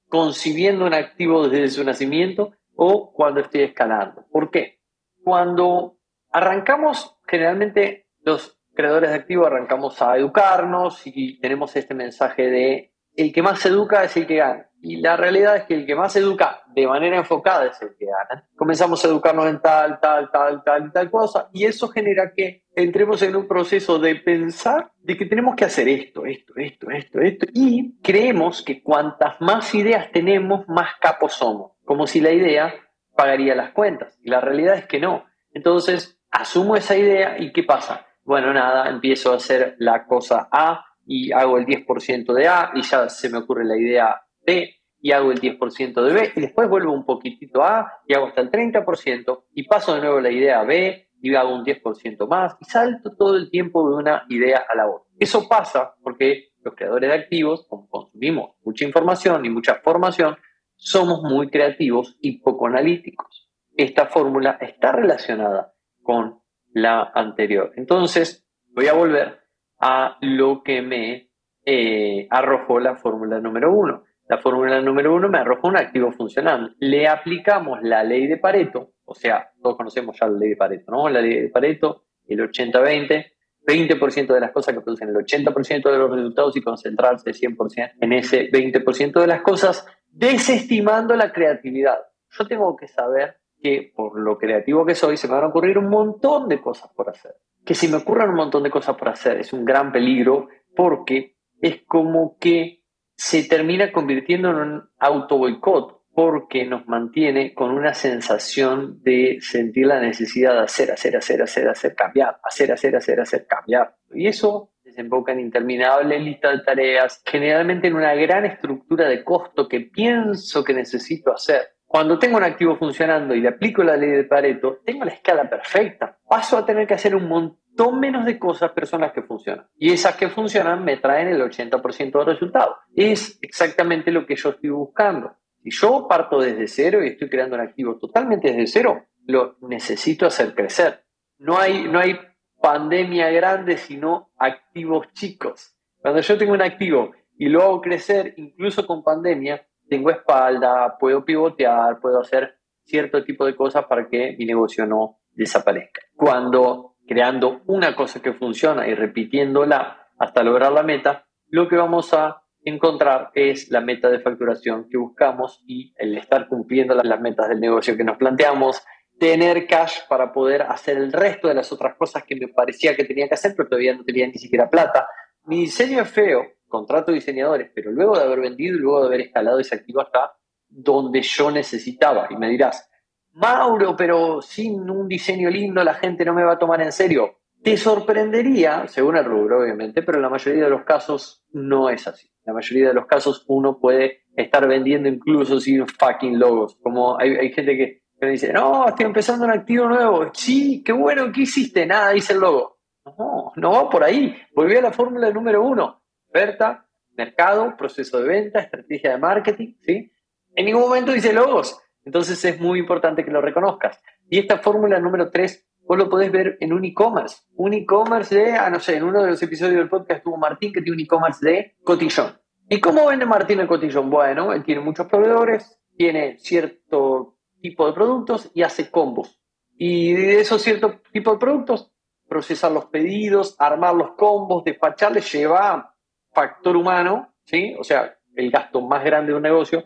concibiendo 0.08 0.86
un 0.86 0.94
activo 0.94 1.48
desde 1.48 1.68
su 1.68 1.84
nacimiento 1.84 2.52
o 2.74 3.12
cuando 3.12 3.40
estoy 3.40 3.62
escalando. 3.62 4.24
¿Por 4.30 4.50
qué? 4.50 4.80
Cuando 5.24 5.98
arrancamos, 6.30 7.18
generalmente 7.26 8.08
los 8.20 8.60
creadores 8.74 9.10
de 9.10 9.16
activos 9.16 9.46
arrancamos 9.46 10.00
a 10.02 10.16
educarnos 10.16 11.02
y 11.06 11.40
tenemos 11.40 11.74
este 11.74 11.94
mensaje 11.94 12.42
de 12.50 12.92
el 13.14 13.32
que 13.32 13.42
más 13.42 13.64
educa 13.64 14.04
es 14.04 14.16
el 14.16 14.26
que 14.26 14.36
gana. 14.36 14.70
Y 14.88 14.98
la 14.98 15.16
realidad 15.16 15.56
es 15.56 15.64
que 15.64 15.74
el 15.74 15.84
que 15.84 15.96
más 15.96 16.14
educa 16.14 16.62
de 16.68 16.86
manera 16.86 17.16
enfocada 17.16 17.66
es 17.66 17.82
el 17.82 17.96
que 17.98 18.06
gana. 18.06 18.48
Comenzamos 18.54 19.04
a 19.04 19.08
educarnos 19.08 19.46
en 19.46 19.60
tal, 19.60 19.98
tal, 19.98 20.30
tal, 20.30 20.62
tal, 20.62 20.92
tal 20.92 21.10
cosa, 21.10 21.50
y 21.52 21.64
eso 21.64 21.88
genera 21.88 22.32
que 22.32 22.62
entremos 22.72 23.20
en 23.22 23.34
un 23.34 23.48
proceso 23.48 23.98
de 23.98 24.14
pensar 24.14 24.92
de 24.98 25.16
que 25.16 25.26
tenemos 25.26 25.56
que 25.56 25.64
hacer 25.64 25.88
esto, 25.88 26.24
esto, 26.24 26.52
esto, 26.54 26.88
esto, 26.92 27.20
esto, 27.20 27.46
y 27.52 28.00
creemos 28.00 28.62
que 28.62 28.80
cuantas 28.80 29.40
más 29.40 29.74
ideas 29.74 30.12
tenemos, 30.12 30.68
más 30.68 30.90
capos 31.00 31.32
somos, 31.32 31.72
como 31.84 32.06
si 32.06 32.20
la 32.20 32.30
idea 32.30 32.72
pagaría 33.16 33.56
las 33.56 33.72
cuentas. 33.72 34.16
Y 34.22 34.30
la 34.30 34.40
realidad 34.40 34.76
es 34.76 34.86
que 34.86 35.00
no. 35.00 35.24
Entonces, 35.50 36.16
asumo 36.30 36.76
esa 36.76 36.96
idea 36.96 37.40
y 37.40 37.52
¿qué 37.52 37.64
pasa? 37.64 38.06
Bueno, 38.22 38.52
nada, 38.52 38.88
empiezo 38.88 39.32
a 39.32 39.36
hacer 39.36 39.74
la 39.78 40.06
cosa 40.06 40.48
A 40.52 40.84
y 41.04 41.32
hago 41.32 41.58
el 41.58 41.66
10% 41.66 42.32
de 42.32 42.46
A 42.46 42.70
y 42.72 42.82
ya 42.82 43.08
se 43.08 43.28
me 43.28 43.38
ocurre 43.38 43.64
la 43.64 43.76
idea 43.76 44.22
B 44.46 44.75
y 45.06 45.12
hago 45.12 45.30
el 45.30 45.40
10% 45.40 46.02
de 46.02 46.12
B 46.12 46.32
y 46.34 46.40
después 46.40 46.68
vuelvo 46.68 46.92
un 46.92 47.04
poquitito 47.04 47.62
a 47.62 47.78
A 47.78 47.92
y 48.08 48.14
hago 48.14 48.26
hasta 48.26 48.40
el 48.40 48.50
30% 48.50 49.44
y 49.54 49.62
paso 49.62 49.94
de 49.94 50.00
nuevo 50.00 50.18
la 50.18 50.32
idea 50.32 50.64
B 50.64 51.10
y 51.22 51.32
hago 51.36 51.54
un 51.54 51.64
10% 51.64 52.26
más 52.26 52.56
y 52.60 52.64
salto 52.64 53.14
todo 53.14 53.36
el 53.36 53.48
tiempo 53.48 53.88
de 53.88 53.94
una 53.98 54.24
idea 54.28 54.66
a 54.68 54.74
la 54.74 54.88
otra. 54.88 55.08
Eso 55.16 55.48
pasa 55.48 55.94
porque 56.02 56.48
los 56.64 56.74
creadores 56.74 57.08
de 57.08 57.14
activos, 57.14 57.68
como 57.68 57.88
consumimos 57.88 58.56
mucha 58.64 58.84
información 58.84 59.44
y 59.44 59.48
mucha 59.48 59.76
formación, 59.76 60.38
somos 60.74 61.22
muy 61.22 61.50
creativos 61.50 62.16
y 62.20 62.40
poco 62.40 62.66
analíticos. 62.66 63.48
Esta 63.76 64.06
fórmula 64.06 64.58
está 64.60 64.90
relacionada 64.90 65.72
con 66.02 66.40
la 66.72 67.12
anterior. 67.14 67.70
Entonces, 67.76 68.44
voy 68.74 68.88
a 68.88 68.94
volver 68.94 69.38
a 69.78 70.18
lo 70.20 70.64
que 70.64 70.82
me 70.82 71.30
eh, 71.64 72.26
arrojó 72.28 72.80
la 72.80 72.96
fórmula 72.96 73.38
número 73.38 73.72
uno. 73.72 74.02
La 74.28 74.38
fórmula 74.38 74.80
número 74.80 75.14
uno 75.14 75.28
me 75.28 75.38
arrojó 75.38 75.68
un 75.68 75.76
activo 75.76 76.12
funcional. 76.12 76.74
Le 76.78 77.08
aplicamos 77.08 77.80
la 77.82 78.02
ley 78.02 78.26
de 78.26 78.38
Pareto, 78.38 78.92
o 79.04 79.14
sea, 79.14 79.50
todos 79.62 79.76
conocemos 79.76 80.16
ya 80.18 80.26
la 80.26 80.38
ley 80.38 80.50
de 80.50 80.56
Pareto, 80.56 80.90
¿no? 80.90 81.08
La 81.08 81.20
ley 81.20 81.42
de 81.42 81.48
Pareto, 81.48 82.04
el 82.26 82.40
80-20, 82.40 83.26
20% 83.66 84.34
de 84.34 84.40
las 84.40 84.52
cosas 84.52 84.74
que 84.74 84.80
producen 84.80 85.08
el 85.08 85.16
80% 85.16 85.90
de 85.90 85.98
los 85.98 86.10
resultados 86.10 86.56
y 86.56 86.62
concentrarse 86.62 87.30
100% 87.30 87.92
en 88.00 88.12
ese 88.12 88.50
20% 88.50 89.20
de 89.20 89.26
las 89.26 89.42
cosas, 89.42 89.86
desestimando 90.08 91.14
la 91.14 91.32
creatividad. 91.32 91.98
Yo 92.30 92.46
tengo 92.46 92.76
que 92.76 92.88
saber 92.88 93.36
que 93.60 93.92
por 93.94 94.20
lo 94.20 94.38
creativo 94.38 94.84
que 94.84 94.94
soy 94.94 95.16
se 95.16 95.28
me 95.28 95.34
van 95.34 95.44
a 95.44 95.48
ocurrir 95.48 95.78
un 95.78 95.88
montón 95.88 96.48
de 96.48 96.60
cosas 96.60 96.90
por 96.94 97.08
hacer 97.08 97.36
que 97.66 97.74
si 97.74 97.88
me 97.88 97.96
ocurran 97.96 98.30
un 98.30 98.36
montón 98.36 98.62
de 98.62 98.70
cosas 98.70 98.96
por 98.96 99.08
hacer 99.08 99.40
es 99.40 99.52
un 99.52 99.64
gran 99.64 99.92
peligro 99.92 100.48
porque 100.74 101.36
es 101.60 101.82
como 101.86 102.38
que 102.38 102.84
se 103.16 103.44
termina 103.44 103.92
convirtiendo 103.92 104.50
en 104.50 104.56
un 104.56 104.88
auto 104.98 105.38
boicot 105.38 106.02
porque 106.14 106.64
nos 106.64 106.86
mantiene 106.86 107.52
con 107.52 107.72
una 107.72 107.92
sensación 107.92 109.02
de 109.02 109.38
sentir 109.40 109.86
la 109.86 110.00
necesidad 110.00 110.54
de 110.54 110.60
hacer, 110.60 110.90
hacer, 110.90 111.16
hacer, 111.16 111.42
hacer, 111.42 111.68
hacer, 111.68 111.94
cambiar, 111.94 112.38
hacer, 112.42 112.72
hacer, 112.72 112.96
hacer, 112.96 113.20
hacer, 113.20 113.46
cambiar. 113.46 113.94
Y 114.14 114.26
eso 114.26 114.70
desemboca 114.82 115.32
en 115.32 115.40
interminables 115.40 116.22
listas 116.22 116.58
de 116.58 116.64
tareas, 116.64 117.22
generalmente 117.26 117.88
en 117.88 117.96
una 117.96 118.14
gran 118.14 118.46
estructura 118.46 119.08
de 119.08 119.22
costo 119.24 119.68
que 119.68 119.80
pienso 119.80 120.64
que 120.64 120.72
necesito 120.72 121.32
hacer 121.32 121.76
cuando 121.86 122.18
tengo 122.18 122.36
un 122.36 122.44
activo 122.44 122.76
funcionando 122.76 123.34
y 123.34 123.40
le 123.40 123.48
aplico 123.48 123.82
la 123.82 123.96
ley 123.96 124.10
de 124.10 124.24
Pareto, 124.24 124.80
tengo 124.84 125.04
la 125.04 125.12
escala 125.12 125.48
perfecta. 125.48 126.18
Paso 126.28 126.58
a 126.58 126.66
tener 126.66 126.86
que 126.86 126.94
hacer 126.94 127.14
un 127.14 127.28
montón 127.28 127.58
menos 127.92 128.24
de 128.24 128.38
cosas, 128.38 128.72
pero 128.74 128.86
son 128.86 129.02
las 129.02 129.12
que 129.12 129.22
funcionan. 129.22 129.66
Y 129.76 129.92
esas 129.92 130.16
que 130.16 130.28
funcionan 130.28 130.84
me 130.84 130.96
traen 130.96 131.28
el 131.28 131.40
80% 131.40 132.18
de 132.18 132.24
resultados. 132.24 132.76
Es 132.94 133.38
exactamente 133.42 134.10
lo 134.10 134.26
que 134.26 134.36
yo 134.36 134.50
estoy 134.50 134.70
buscando. 134.70 135.32
Si 135.62 135.70
yo 135.70 136.06
parto 136.08 136.40
desde 136.40 136.68
cero 136.68 137.04
y 137.04 137.08
estoy 137.08 137.28
creando 137.28 137.56
un 137.56 137.62
activo 137.62 137.96
totalmente 137.98 138.48
desde 138.48 138.66
cero, 138.66 139.06
lo 139.26 139.56
necesito 139.62 140.26
hacer 140.26 140.54
crecer. 140.54 141.04
No 141.38 141.58
hay, 141.58 141.84
no 141.84 141.98
hay 141.98 142.18
pandemia 142.60 143.30
grande, 143.30 143.76
sino 143.76 144.30
activos 144.38 145.12
chicos. 145.12 145.76
Cuando 145.98 146.20
yo 146.20 146.38
tengo 146.38 146.52
un 146.52 146.62
activo 146.62 147.12
y 147.36 147.48
lo 147.48 147.62
hago 147.62 147.80
crecer, 147.80 148.34
incluso 148.36 148.86
con 148.86 149.02
pandemia, 149.02 149.66
tengo 149.88 150.10
espalda, 150.10 150.96
puedo 150.98 151.24
pivotear, 151.24 152.00
puedo 152.00 152.20
hacer 152.20 152.58
cierto 152.84 153.24
tipo 153.24 153.44
de 153.44 153.56
cosas 153.56 153.84
para 153.86 154.08
que 154.08 154.34
mi 154.38 154.46
negocio 154.46 154.86
no 154.86 155.20
desaparezca. 155.32 156.00
Cuando 156.14 156.95
creando 157.06 157.62
una 157.66 157.94
cosa 157.94 158.20
que 158.20 158.32
funciona 158.32 158.86
y 158.88 158.94
repitiéndola 158.94 160.08
hasta 160.18 160.42
lograr 160.42 160.72
la 160.72 160.82
meta, 160.82 161.26
lo 161.48 161.68
que 161.68 161.76
vamos 161.76 162.12
a 162.14 162.42
encontrar 162.64 163.30
es 163.34 163.70
la 163.70 163.80
meta 163.80 164.08
de 164.10 164.20
facturación 164.20 164.88
que 164.90 164.98
buscamos 164.98 165.62
y 165.66 165.94
el 165.96 166.16
estar 166.18 166.48
cumpliendo 166.48 166.94
las 166.94 167.20
metas 167.20 167.48
del 167.48 167.60
negocio 167.60 167.96
que 167.96 168.04
nos 168.04 168.16
planteamos, 168.16 168.82
tener 169.18 169.66
cash 169.66 170.00
para 170.08 170.32
poder 170.32 170.62
hacer 170.62 170.96
el 170.96 171.12
resto 171.12 171.48
de 171.48 171.54
las 171.54 171.72
otras 171.72 171.94
cosas 171.96 172.24
que 172.24 172.36
me 172.36 172.48
parecía 172.48 172.96
que 172.96 173.04
tenía 173.04 173.28
que 173.28 173.34
hacer, 173.34 173.54
pero 173.56 173.68
todavía 173.68 173.94
no 173.94 174.04
tenía 174.04 174.26
ni 174.26 174.34
siquiera 174.34 174.68
plata. 174.68 175.06
Mi 175.44 175.60
diseño 175.60 176.02
es 176.02 176.10
feo, 176.10 176.44
contrato 176.66 177.12
diseñadores, 177.12 177.70
pero 177.74 177.92
luego 177.92 178.18
de 178.18 178.24
haber 178.24 178.40
vendido 178.40 178.76
y 178.76 178.80
luego 178.80 179.00
de 179.02 179.06
haber 179.06 179.20
escalado 179.22 179.60
ese 179.60 179.76
activo 179.76 180.00
hasta 180.00 180.32
donde 180.68 181.22
yo 181.22 181.50
necesitaba. 181.50 182.26
Y 182.30 182.36
me 182.36 182.48
dirás, 182.48 182.90
Mauro, 183.36 183.96
pero 183.96 184.42
sin 184.42 184.88
un 184.90 185.08
diseño 185.08 185.50
lindo 185.50 185.82
la 185.84 185.94
gente 185.94 186.24
no 186.24 186.34
me 186.34 186.44
va 186.44 186.54
a 186.54 186.58
tomar 186.58 186.80
en 186.82 186.92
serio. 186.92 187.38
Te 187.62 187.76
sorprendería, 187.76 188.86
según 188.86 189.16
el 189.16 189.24
rubro 189.24 189.60
obviamente, 189.62 190.02
pero 190.02 190.18
en 190.18 190.22
la 190.22 190.28
mayoría 190.28 190.64
de 190.64 190.70
los 190.70 190.84
casos 190.84 191.44
no 191.52 191.90
es 191.90 192.06
así. 192.06 192.28
En 192.44 192.52
la 192.52 192.54
mayoría 192.54 192.88
de 192.88 192.94
los 192.94 193.06
casos 193.06 193.44
uno 193.48 193.78
puede 193.78 194.24
estar 194.36 194.66
vendiendo 194.68 195.08
incluso 195.08 195.58
sin 195.60 195.86
fucking 195.86 196.38
logos. 196.38 196.76
Como 196.82 197.18
hay, 197.18 197.52
gente 197.52 197.76
que, 197.76 198.02
me 198.20 198.30
dice, 198.30 198.52
no, 198.52 198.88
estoy 198.88 199.06
empezando 199.06 199.44
un 199.44 199.50
activo 199.50 199.86
nuevo. 199.88 200.30
Sí, 200.32 200.82
qué 200.84 200.92
bueno, 200.92 201.30
¿qué 201.32 201.42
hiciste? 201.42 201.86
Nada, 201.86 202.14
hice 202.14 202.34
el 202.34 202.40
logo. 202.40 202.78
No, 203.04 203.52
no 203.56 203.72
va 203.72 203.90
por 203.90 204.04
ahí. 204.04 204.36
Volví 204.54 204.76
a 204.76 204.82
la 204.82 204.92
fórmula 204.92 205.30
número 205.30 205.62
uno 205.62 206.02
oferta, 206.36 206.86
mercado, 207.16 207.76
proceso 207.76 208.20
de 208.20 208.28
venta, 208.28 208.60
estrategia 208.60 209.12
de 209.12 209.18
marketing, 209.18 209.74
¿sí? 209.80 210.12
En 210.54 210.66
ningún 210.66 210.82
momento 210.82 211.12
dice 211.12 211.32
logos. 211.32 211.78
Entonces 212.06 212.42
es 212.44 212.60
muy 212.60 212.78
importante 212.78 213.24
que 213.24 213.32
lo 213.32 213.42
reconozcas. 213.42 214.00
Y 214.30 214.38
esta 214.38 214.58
fórmula 214.58 215.00
número 215.00 215.28
3, 215.28 215.68
vos 215.88 215.98
lo 215.98 216.08
podés 216.08 216.30
ver 216.30 216.56
en 216.60 216.72
un 216.72 216.84
e-commerce. 216.84 217.38
Un 217.56 217.74
e-commerce 217.74 218.32
de, 218.32 218.52
ah, 218.52 218.70
no 218.70 218.78
sé, 218.78 218.96
en 218.96 219.02
uno 219.02 219.24
de 219.24 219.30
los 219.30 219.42
episodios 219.42 219.76
del 219.76 219.88
podcast 219.88 220.22
tuvo 220.22 220.36
Martín 220.36 220.72
que 220.72 220.80
tiene 220.80 220.94
un 220.94 221.02
e-commerce 221.02 221.44
de 221.44 221.74
cotillón. 221.82 222.38
¿Y 222.68 222.80
cómo 222.80 223.06
vende 223.08 223.26
Martín 223.26 223.58
el 223.58 223.66
cotillón? 223.66 224.08
Bueno, 224.08 224.52
él 224.52 224.62
tiene 224.62 224.80
muchos 224.80 225.08
proveedores, 225.08 225.80
tiene 225.96 226.38
cierto 226.38 227.38
tipo 227.60 227.88
de 227.88 227.92
productos 227.92 228.52
y 228.54 228.62
hace 228.62 228.88
combos. 228.88 229.40
Y 229.76 230.12
de 230.14 230.40
esos 230.40 230.62
ciertos 230.62 231.02
tipos 231.12 231.34
de 231.34 231.40
productos, 231.40 231.92
procesar 232.28 232.70
los 232.70 232.86
pedidos, 232.86 233.56
armar 233.58 233.96
los 233.96 234.12
combos, 234.12 234.62
despacharles, 234.62 235.32
lleva 235.32 235.92
factor 236.32 236.76
humano, 236.76 237.34
¿sí? 237.44 237.74
O 237.80 237.82
sea, 237.82 238.16
el 238.36 238.50
gasto 238.52 238.80
más 238.80 239.04
grande 239.04 239.32
de 239.32 239.36
un 239.36 239.42
negocio 239.42 239.84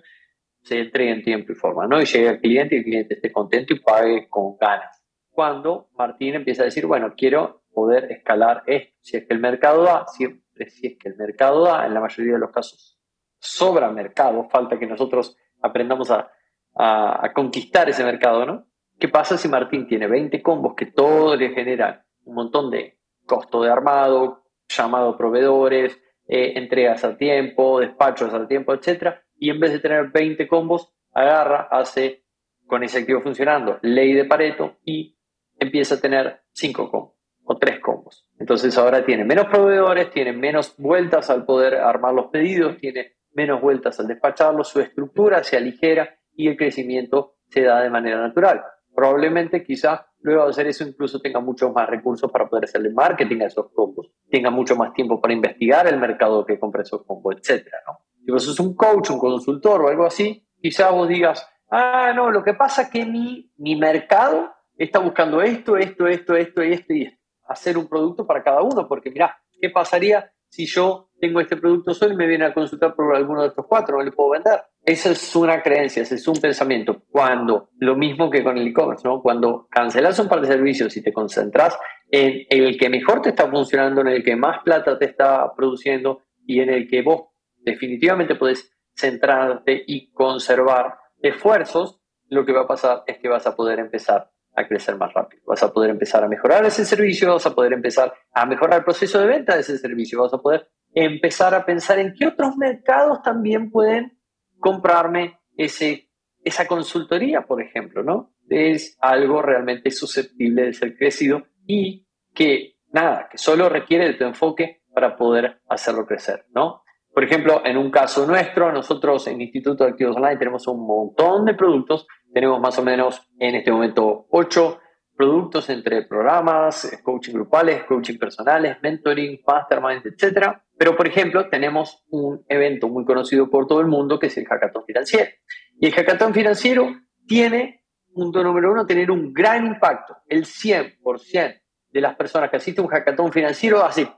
se 0.63 0.81
entregue 0.81 1.13
en 1.13 1.23
tiempo 1.23 1.53
y 1.53 1.55
forma, 1.55 1.87
¿no? 1.87 2.01
Y 2.01 2.05
llegue 2.05 2.29
al 2.29 2.41
cliente 2.41 2.75
y 2.75 2.79
el 2.79 2.85
cliente 2.85 3.15
esté 3.15 3.33
contento 3.33 3.75
y 3.75 3.81
pague 3.81 4.29
con 4.29 4.57
ganas. 4.59 5.03
Cuando 5.31 5.89
Martín 5.95 6.35
empieza 6.35 6.63
a 6.63 6.67
decir, 6.67 6.87
bueno, 6.87 7.15
quiero 7.17 7.63
poder 7.73 8.11
escalar 8.13 8.63
esto, 8.67 8.95
si 9.01 9.17
es 9.17 9.27
que 9.27 9.35
el 9.35 9.41
mercado 9.41 9.85
da, 9.85 10.07
siempre 10.07 10.69
si 10.69 10.89
es 10.89 10.99
que 10.99 11.09
el 11.09 11.17
mercado 11.17 11.65
da, 11.65 11.87
en 11.87 11.95
la 11.95 12.01
mayoría 12.01 12.35
de 12.35 12.41
los 12.41 12.51
casos 12.51 13.01
sobra 13.41 13.91
mercado, 13.91 14.49
falta 14.51 14.79
que 14.79 14.87
nosotros 14.87 15.37
aprendamos 15.63 16.11
a, 16.11 16.31
a, 16.75 17.33
conquistar 17.35 17.89
ese 17.89 18.05
mercado, 18.05 18.47
¿no? 18.47 18.67
¿Qué 18.99 19.09
pasa 19.09 19.39
si 19.39 19.49
Martín 19.49 19.87
tiene 19.87 20.07
20 20.07 20.43
combos 20.43 20.75
que 20.77 20.87
todo 20.87 21.35
le 21.35 21.51
genera 21.51 22.05
un 22.25 22.35
montón 22.35 22.71
de 22.71 22.99
costo 23.25 23.63
de 23.63 23.71
armado, 23.71 24.45
llamado 24.69 25.17
proveedores, 25.17 25.99
eh, 26.29 26.53
entregas 26.57 27.03
a 27.05 27.17
tiempo, 27.17 27.81
despachos 27.81 28.33
al 28.35 28.47
tiempo, 28.47 28.75
etcétera, 28.75 29.25
y 29.41 29.51
en 29.51 29.59
vez 29.59 29.73
de 29.73 29.81
tener 29.81 30.11
20 30.11 30.47
combos, 30.47 30.93
agarra, 31.13 31.67
hace 31.71 32.25
con 32.67 32.85
ese 32.85 32.99
activo 32.99 33.23
funcionando, 33.23 33.79
ley 33.83 34.13
de 34.13 34.27
Pareto 34.27 34.77
y 34.85 35.17
empieza 35.59 35.97
a 35.97 36.01
tener 36.01 36.43
5 36.53 36.91
combos 36.91 37.15
o 37.43 37.59
3 37.59 37.81
combos. 37.81 38.29
Entonces 38.39 38.77
ahora 38.79 39.05
tiene 39.05 39.25
menos 39.25 39.47
proveedores, 39.47 40.11
tiene 40.11 40.33
menos 40.33 40.77
vueltas 40.77 41.31
al 41.31 41.45
poder 41.47 41.75
armar 41.75 42.15
los 42.15 42.27
pedidos, 42.27 42.77
tiene 42.77 43.17
menos 43.33 43.61
vueltas 43.61 43.99
al 43.99 44.07
despacharlos, 44.07 44.69
su 44.69 44.81
estructura 44.81 45.43
se 45.43 45.57
aligera 45.57 46.19
y 46.35 46.49
el 46.49 46.57
crecimiento 46.57 47.37
se 47.49 47.63
da 47.63 47.81
de 47.83 47.91
manera 47.91 48.21
natural. 48.21 48.63
Probablemente 48.95 49.65
quizá 49.65 50.07
luego 50.21 50.45
de 50.45 50.51
hacer 50.51 50.67
eso 50.67 50.85
incluso 50.85 51.21
tenga 51.21 51.41
muchos 51.41 51.73
más 51.73 51.89
recursos 51.89 52.31
para 52.31 52.47
poder 52.47 52.65
hacerle 52.65 52.91
marketing 52.91 53.41
a 53.41 53.47
esos 53.47 53.73
combos, 53.73 54.13
tenga 54.31 54.51
mucho 54.51 54.77
más 54.77 54.93
tiempo 54.93 55.19
para 55.19 55.33
investigar 55.33 55.87
el 55.87 55.99
mercado 55.99 56.45
que 56.45 56.59
compra 56.59 56.83
esos 56.83 57.05
combos, 57.07 57.37
etc. 57.37 57.67
¿no? 57.87 58.10
Vos 58.31 58.45
sos 58.45 58.61
un 58.61 58.75
coach, 58.75 59.11
un 59.11 59.19
consultor 59.19 59.83
o 59.83 59.89
algo 59.89 60.07
así, 60.07 60.47
quizá 60.61 60.91
vos 60.91 61.09
digas, 61.09 61.47
ah, 61.71 62.13
no, 62.15 62.31
lo 62.31 62.43
que 62.43 62.55
pasa 62.55 62.83
es 62.83 62.91
que 62.91 63.05
mi, 63.05 63.53
mi 63.57 63.77
mercado 63.77 64.53
está 64.77 64.99
buscando 64.99 65.43
esto, 65.43 65.77
esto, 65.77 66.07
esto, 66.07 66.37
esto 66.37 66.65
y 66.65 66.73
esto 66.73 66.95
y. 66.95 67.17
Hacer 67.47 67.77
un 67.77 67.89
producto 67.89 68.27
para 68.27 68.43
cada 68.43 68.63
uno, 68.63 68.87
porque 68.87 69.11
mira, 69.11 69.37
¿qué 69.61 69.71
pasaría 69.71 70.33
si 70.49 70.67
yo 70.67 71.11
tengo 71.21 71.41
este 71.41 71.57
producto 71.57 71.95
solo 71.95 72.15
y 72.15 72.17
me 72.17 72.27
viene 72.27 72.45
a 72.45 72.55
consultar 72.55 72.95
por 72.95 73.15
alguno 73.15 73.43
de 73.43 73.49
estos 73.49 73.67
cuatro? 73.67 73.99
No 73.99 74.05
le 74.05 74.13
puedo 74.13 74.31
vender. 74.31 74.61
Esa 74.85 75.11
es 75.11 75.37
una 75.37 75.61
creencia, 75.61 76.03
ese 76.03 76.15
es 76.15 76.29
un 76.29 76.37
pensamiento. 76.37 77.03
Cuando, 77.11 77.71
lo 77.79 77.97
mismo 77.97 78.31
que 78.31 78.45
con 78.45 78.57
el 78.57 78.69
e-commerce, 78.69 79.07
¿no? 79.07 79.21
Cuando 79.21 79.67
cancelas 79.69 80.19
un 80.21 80.29
par 80.29 80.41
de 80.41 80.47
servicios 80.47 80.97
y 80.97 81.03
te 81.03 81.13
concentras 81.13 81.77
en 82.11 82.47
el 82.49 82.79
que 82.79 82.89
mejor 82.89 83.21
te 83.21 83.31
está 83.31 83.51
funcionando, 83.51 84.01
en 84.01 84.09
el 84.09 84.25
que 84.25 84.37
más 84.37 84.63
plata 84.63 84.97
te 84.97 85.07
está 85.07 85.53
produciendo 85.55 86.23
y 86.47 86.61
en 86.61 86.71
el 86.71 86.89
que 86.89 87.03
vos 87.03 87.30
definitivamente 87.61 88.35
puedes 88.35 88.73
centrarte 88.95 89.83
y 89.87 90.11
conservar 90.13 90.99
esfuerzos, 91.23 92.01
lo 92.29 92.45
que 92.45 92.53
va 92.53 92.63
a 92.63 92.69
pasar 92.69 93.03
es 93.07 93.19
que 93.19 93.29
vas 93.29 93.47
a 93.47 93.57
poder 93.57 93.79
empezar 93.79 94.31
a 94.55 94.67
crecer 94.67 94.97
más 94.97 95.13
rápido. 95.13 95.43
Vas 95.47 95.63
a 95.63 95.73
poder 95.73 95.91
empezar 95.91 96.25
a 96.25 96.29
mejorar 96.29 96.65
ese 96.65 96.85
servicio, 96.85 97.33
vas 97.33 97.47
a 97.47 97.55
poder 97.55 97.73
empezar 97.73 98.13
a 98.33 98.47
mejorar 98.47 98.79
el 98.79 98.85
proceso 98.85 99.21
de 99.21 99.27
venta 99.27 99.55
de 99.55 99.61
ese 99.61 99.79
servicio, 99.79 100.21
vas 100.21 100.35
a 100.35 100.39
poder 100.39 100.69
empezar 100.93 101.55
a 101.55 101.65
pensar 101.65 101.99
en 101.99 102.15
qué 102.15 102.27
otros 102.27 102.57
mercados 102.57 103.23
también 103.23 103.71
pueden 103.71 104.19
comprarme 104.59 105.39
ese, 105.57 106.11
esa 106.45 106.67
consultoría, 106.67 107.43
por 107.43 107.63
ejemplo, 107.63 108.03
¿no? 108.03 108.35
Es 108.49 108.97
algo 109.01 109.43
realmente 109.43 109.91
susceptible 109.91 110.63
de 110.63 110.73
ser 110.73 110.97
crecido 110.97 111.47
y 111.67 112.09
que, 112.35 112.77
nada, 112.93 113.29
que 113.31 113.39
solo 113.39 113.69
requiere 113.69 114.07
de 114.07 114.15
tu 114.15 114.25
enfoque 114.25 114.83
para 114.93 115.17
poder 115.17 115.61
hacerlo 115.69 116.07
crecer, 116.07 116.47
¿no? 116.53 116.83
Por 117.13 117.25
ejemplo, 117.25 117.63
en 117.65 117.77
un 117.77 117.91
caso 117.91 118.25
nuestro, 118.25 118.71
nosotros 118.71 119.27
en 119.27 119.41
Instituto 119.41 119.85
de 119.85 119.91
Activos 119.91 120.17
Online 120.17 120.37
tenemos 120.37 120.67
un 120.69 120.87
montón 120.87 121.45
de 121.45 121.55
productos, 121.55 122.07
tenemos 122.33 122.61
más 122.61 122.79
o 122.79 122.83
menos 122.83 123.29
en 123.39 123.57
este 123.57 123.73
momento 123.73 124.27
ocho 124.31 124.79
productos 125.17 125.69
entre 125.71 126.03
programas, 126.07 126.99
coaching 127.03 127.33
grupales, 127.33 127.85
coaching 127.85 128.17
personales, 128.17 128.79
mentoring, 128.81 129.41
mastermind, 129.47 130.03
etc. 130.07 130.53
Pero, 130.79 130.97
por 130.97 131.07
ejemplo, 131.07 131.49
tenemos 131.51 132.05
un 132.11 132.45
evento 132.49 132.89
muy 132.89 133.05
conocido 133.05 133.51
por 133.51 133.67
todo 133.67 133.81
el 133.81 133.87
mundo 133.87 134.19
que 134.19 134.29
es 134.29 134.39
el 134.39 134.47
hackathon 134.47 134.85
financiero. 134.87 135.31
Y 135.79 135.87
el 135.89 135.93
hackathon 135.93 136.33
financiero 136.33 136.95
tiene, 137.27 137.85
punto 138.15 138.43
número 138.43 138.73
uno, 138.73 138.87
tener 138.87 139.11
un 139.11 139.33
gran 139.35 139.67
impacto. 139.67 140.17
El 140.27 140.45
100% 140.47 141.61
de 141.91 142.01
las 142.01 142.15
personas 142.15 142.49
que 142.49 142.57
asisten 142.57 142.85
a 142.85 142.87
un 142.87 142.93
hackathon 142.93 143.33
financiero 143.33 143.85
hace, 143.85 144.09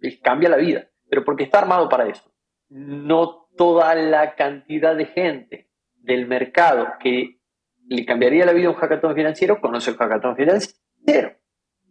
les 0.00 0.20
cambia 0.20 0.48
la 0.48 0.56
vida 0.56 0.88
pero 1.08 1.24
porque 1.24 1.44
está 1.44 1.58
armado 1.58 1.88
para 1.88 2.08
eso. 2.08 2.30
No 2.68 3.48
toda 3.56 3.94
la 3.94 4.34
cantidad 4.34 4.96
de 4.96 5.06
gente 5.06 5.70
del 5.96 6.26
mercado 6.26 6.86
que 7.00 7.40
le 7.88 8.04
cambiaría 8.04 8.44
la 8.44 8.52
vida 8.52 8.68
a 8.68 8.70
un 8.70 8.76
hackathon 8.76 9.14
financiero 9.14 9.60
conoce 9.60 9.90
el 9.90 9.96
hackathon 9.96 10.36
financiero. 10.36 11.32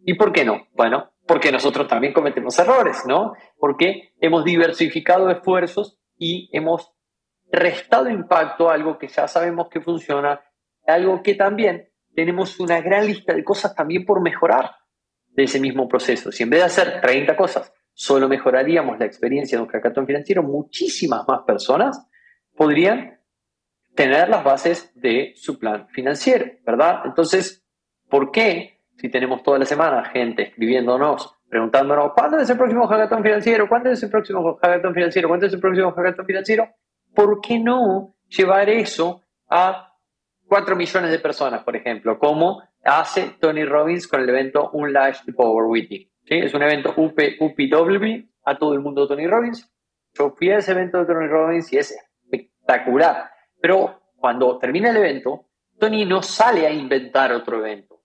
¿Y 0.04 0.14
por 0.14 0.32
qué 0.32 0.44
no? 0.44 0.68
Bueno, 0.72 1.12
porque 1.26 1.52
nosotros 1.52 1.88
también 1.88 2.12
cometemos 2.12 2.58
errores, 2.58 3.02
¿no? 3.06 3.34
Porque 3.58 4.14
hemos 4.20 4.44
diversificado 4.44 5.30
esfuerzos 5.30 5.98
y 6.16 6.48
hemos 6.52 6.94
restado 7.50 8.08
impacto 8.08 8.70
a 8.70 8.74
algo 8.74 8.98
que 8.98 9.08
ya 9.08 9.26
sabemos 9.28 9.68
que 9.68 9.80
funciona, 9.80 10.40
algo 10.86 11.22
que 11.22 11.34
también 11.34 11.90
tenemos 12.14 12.58
una 12.60 12.80
gran 12.80 13.06
lista 13.06 13.34
de 13.34 13.44
cosas 13.44 13.74
también 13.74 14.04
por 14.04 14.20
mejorar 14.20 14.70
de 15.28 15.44
ese 15.44 15.60
mismo 15.60 15.88
proceso. 15.88 16.32
Si 16.32 16.42
en 16.42 16.50
vez 16.50 16.60
de 16.60 16.66
hacer 16.66 17.00
30 17.00 17.36
cosas, 17.36 17.72
solo 17.98 18.28
mejoraríamos 18.28 18.96
la 19.00 19.06
experiencia 19.06 19.58
de 19.58 19.64
un 19.64 19.68
hackathon 19.68 20.06
financiero, 20.06 20.44
muchísimas 20.44 21.26
más 21.26 21.40
personas 21.40 22.08
podrían 22.56 23.18
tener 23.96 24.28
las 24.28 24.44
bases 24.44 24.92
de 24.94 25.32
su 25.34 25.58
plan 25.58 25.88
financiero, 25.88 26.46
¿verdad? 26.64 27.00
Entonces, 27.06 27.66
¿por 28.08 28.30
qué 28.30 28.84
si 28.98 29.08
tenemos 29.08 29.42
toda 29.42 29.58
la 29.58 29.64
semana 29.64 30.04
gente 30.04 30.44
escribiéndonos, 30.44 31.40
preguntándonos, 31.48 32.12
¿cuándo 32.14 32.38
es 32.38 32.48
el 32.48 32.56
próximo 32.56 32.86
hackathon 32.86 33.20
financiero? 33.20 33.68
¿Cuándo 33.68 33.90
es 33.90 34.00
el 34.00 34.10
próximo 34.10 34.56
hackathon 34.62 34.94
financiero? 34.94 35.26
¿Cuándo 35.26 35.46
es 35.46 35.52
el 35.52 35.60
próximo 35.60 35.90
hackathon 35.90 36.24
financiero? 36.24 36.68
¿Por 37.12 37.40
qué 37.40 37.58
no 37.58 38.14
llevar 38.28 38.70
eso 38.70 39.24
a 39.50 39.92
4 40.46 40.76
millones 40.76 41.10
de 41.10 41.18
personas, 41.18 41.64
por 41.64 41.74
ejemplo, 41.74 42.16
como 42.20 42.62
hace 42.84 43.34
Tony 43.40 43.64
Robbins 43.64 44.06
con 44.06 44.20
el 44.20 44.28
evento 44.28 44.70
Un 44.70 44.92
Life 44.92 45.32
Power 45.32 45.64
Witty? 45.64 46.07
Es 46.28 46.54
un 46.54 46.62
evento 46.62 46.92
UP, 46.96 47.18
UPW, 47.40 48.28
a 48.44 48.58
todo 48.58 48.74
el 48.74 48.80
mundo 48.80 49.08
Tony 49.08 49.26
Robbins. 49.26 49.70
Yo 50.12 50.30
fui 50.30 50.50
a 50.50 50.58
ese 50.58 50.72
evento 50.72 50.98
de 50.98 51.06
Tony 51.06 51.26
Robbins 51.26 51.72
y 51.72 51.78
es 51.78 51.96
espectacular. 52.22 53.30
Pero 53.60 54.00
cuando 54.16 54.58
termina 54.58 54.90
el 54.90 54.98
evento, 54.98 55.46
Tony 55.78 56.04
no 56.04 56.22
sale 56.22 56.66
a 56.66 56.72
inventar 56.72 57.32
otro 57.32 57.58
evento. 57.58 58.02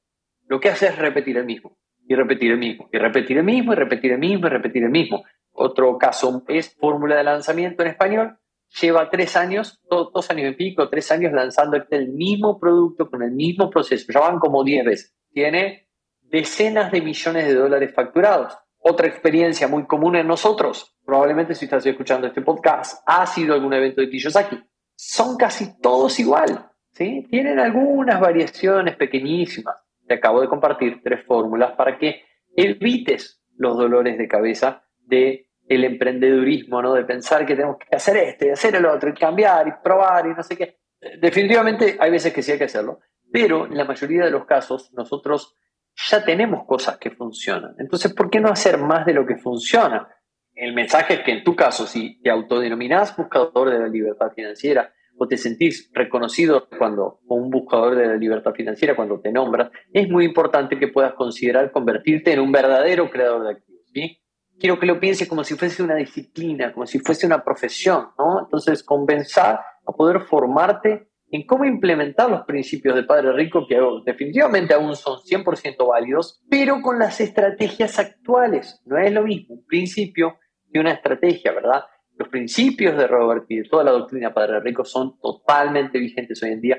Lo 0.47 0.59
que 0.59 0.69
hace 0.69 0.87
es 0.87 0.97
repetir 0.97 1.37
el 1.37 1.45
mismo, 1.45 1.77
y 2.07 2.15
repetir 2.15 2.51
el 2.51 2.57
mismo, 2.57 2.89
y 2.91 2.97
repetir 2.97 3.37
el 3.37 3.43
mismo, 3.43 3.73
y 3.73 3.75
repetir 3.75 4.11
el 4.11 4.19
mismo, 4.19 4.47
y 4.47 4.49
repetir 4.49 4.83
el 4.83 4.89
mismo. 4.89 5.23
Otro 5.51 5.97
caso 5.97 6.43
es 6.47 6.75
fórmula 6.75 7.15
de 7.15 7.23
lanzamiento 7.23 7.83
en 7.83 7.89
español. 7.89 8.37
Lleva 8.81 9.09
tres 9.09 9.35
años, 9.35 9.79
dos, 9.89 10.29
años 10.31 10.51
y 10.51 10.55
pico, 10.55 10.89
tres 10.89 11.11
años 11.11 11.31
lanzando 11.31 11.77
el 11.89 12.09
mismo 12.09 12.59
producto 12.59 13.09
con 13.09 13.21
el 13.21 13.31
mismo 13.31 13.69
proceso. 13.69 14.11
Ya 14.11 14.19
van 14.19 14.39
como 14.39 14.63
diez 14.63 14.83
veces. 14.83 15.15
Tiene 15.31 15.89
decenas 16.33 16.91
de 16.91 16.99
millones 16.99 17.45
de 17.45 17.53
dólares 17.53 17.93
facturados. 17.93 18.57
Otra 18.79 19.07
experiencia 19.07 19.67
muy 19.67 19.85
común 19.85 20.15
en 20.15 20.25
nosotros, 20.25 20.97
probablemente 21.05 21.53
si 21.53 21.65
estás 21.65 21.85
escuchando 21.85 22.25
este 22.25 22.41
podcast, 22.41 23.03
ha 23.05 23.23
sido 23.27 23.53
algún 23.53 23.71
evento 23.71 24.01
de 24.01 24.09
Kiyosaki. 24.09 24.59
Son 24.95 25.37
casi 25.37 25.79
todos 25.79 26.19
igual, 26.19 26.71
¿sí? 26.91 27.27
Tienen 27.29 27.59
algunas 27.59 28.19
variaciones 28.19 28.95
pequeñísimas. 28.95 29.75
Te 30.07 30.15
acabo 30.15 30.41
de 30.41 30.47
compartir 30.47 31.01
tres 31.03 31.23
fórmulas 31.23 31.73
para 31.73 31.99
que 31.99 32.23
evites 32.57 33.43
los 33.55 33.77
dolores 33.77 34.17
de 34.17 34.27
cabeza 34.27 34.83
de 34.97 35.51
el 35.67 35.83
emprendedurismo, 35.83 36.81
¿no? 36.81 36.95
De 36.95 37.05
pensar 37.05 37.45
que 37.45 37.55
tenemos 37.55 37.77
que 37.77 37.95
hacer 37.95 38.17
esto 38.17 38.51
hacer 38.51 38.75
el 38.75 38.87
otro 38.87 39.13
cambiar 39.13 39.67
y 39.67 39.71
probar 39.83 40.25
y 40.25 40.33
no 40.33 40.41
sé 40.41 40.57
qué. 40.57 40.79
Definitivamente 41.21 41.95
hay 41.99 42.09
veces 42.09 42.33
que 42.33 42.41
sí 42.41 42.51
hay 42.51 42.57
que 42.57 42.63
hacerlo, 42.63 43.01
pero 43.31 43.67
en 43.67 43.77
la 43.77 43.85
mayoría 43.85 44.25
de 44.25 44.31
los 44.31 44.45
casos 44.45 44.91
nosotros 44.93 45.55
ya 45.95 46.23
tenemos 46.23 46.65
cosas 46.65 46.97
que 46.97 47.11
funcionan. 47.11 47.75
Entonces, 47.77 48.13
¿por 48.13 48.29
qué 48.29 48.39
no 48.39 48.49
hacer 48.49 48.77
más 48.77 49.05
de 49.05 49.13
lo 49.13 49.25
que 49.25 49.37
funciona? 49.37 50.07
El 50.55 50.73
mensaje 50.73 51.15
es 51.15 51.19
que 51.21 51.31
en 51.31 51.43
tu 51.43 51.55
caso, 51.55 51.87
si 51.87 52.21
te 52.21 52.29
autodenominás 52.29 53.15
buscador 53.15 53.71
de 53.71 53.79
la 53.79 53.87
libertad 53.87 54.31
financiera 54.35 54.93
o 55.17 55.27
te 55.27 55.37
sentís 55.37 55.89
reconocido 55.93 56.67
cuando 56.77 57.19
un 57.27 57.49
buscador 57.49 57.95
de 57.95 58.07
la 58.07 58.15
libertad 58.15 58.53
financiera 58.53 58.95
cuando 58.95 59.19
te 59.19 59.31
nombras, 59.31 59.71
es 59.91 60.09
muy 60.09 60.25
importante 60.25 60.79
que 60.79 60.87
puedas 60.87 61.13
considerar 61.13 61.71
convertirte 61.71 62.33
en 62.33 62.39
un 62.39 62.51
verdadero 62.51 63.09
creador 63.09 63.43
de 63.43 63.51
activos. 63.51 63.81
¿sí? 63.93 64.19
Quiero 64.59 64.79
que 64.79 64.85
lo 64.85 64.99
pienses 64.99 65.27
como 65.27 65.43
si 65.43 65.55
fuese 65.55 65.83
una 65.83 65.95
disciplina, 65.95 66.73
como 66.73 66.85
si 66.85 66.99
fuese 66.99 67.25
una 67.25 67.43
profesión, 67.43 68.09
¿no? 68.17 68.41
Entonces, 68.41 68.83
comenzar 68.83 69.59
a 69.85 69.91
poder 69.91 70.21
formarte 70.21 71.09
en 71.33 71.47
cómo 71.47 71.65
implementar 71.65 72.29
los 72.29 72.45
principios 72.45 72.95
de 72.95 73.05
Padre 73.05 73.33
Rico, 73.33 73.65
que 73.67 73.81
definitivamente 74.05 74.75
aún 74.75 74.95
son 74.95 75.17
100% 75.17 75.87
válidos, 75.87 76.39
pero 76.47 76.79
con 76.79 76.99
las 76.99 77.19
estrategias 77.19 77.97
actuales. 77.97 78.83
No 78.85 78.99
es 78.99 79.11
lo 79.11 79.23
mismo 79.23 79.55
un 79.55 79.65
principio 79.65 80.37
que 80.71 80.79
una 80.79 80.91
estrategia, 80.91 81.51
¿verdad? 81.51 81.85
Los 82.17 82.29
principios 82.29 82.95
de 82.95 83.07
Robert 83.07 83.45
y 83.49 83.57
de 83.57 83.63
toda 83.67 83.83
la 83.83 83.91
doctrina 83.93 84.31
Padre 84.31 84.59
Rico 84.59 84.85
son 84.85 85.19
totalmente 85.19 85.97
vigentes 85.97 86.41
hoy 86.43 86.51
en 86.51 86.61
día. 86.61 86.77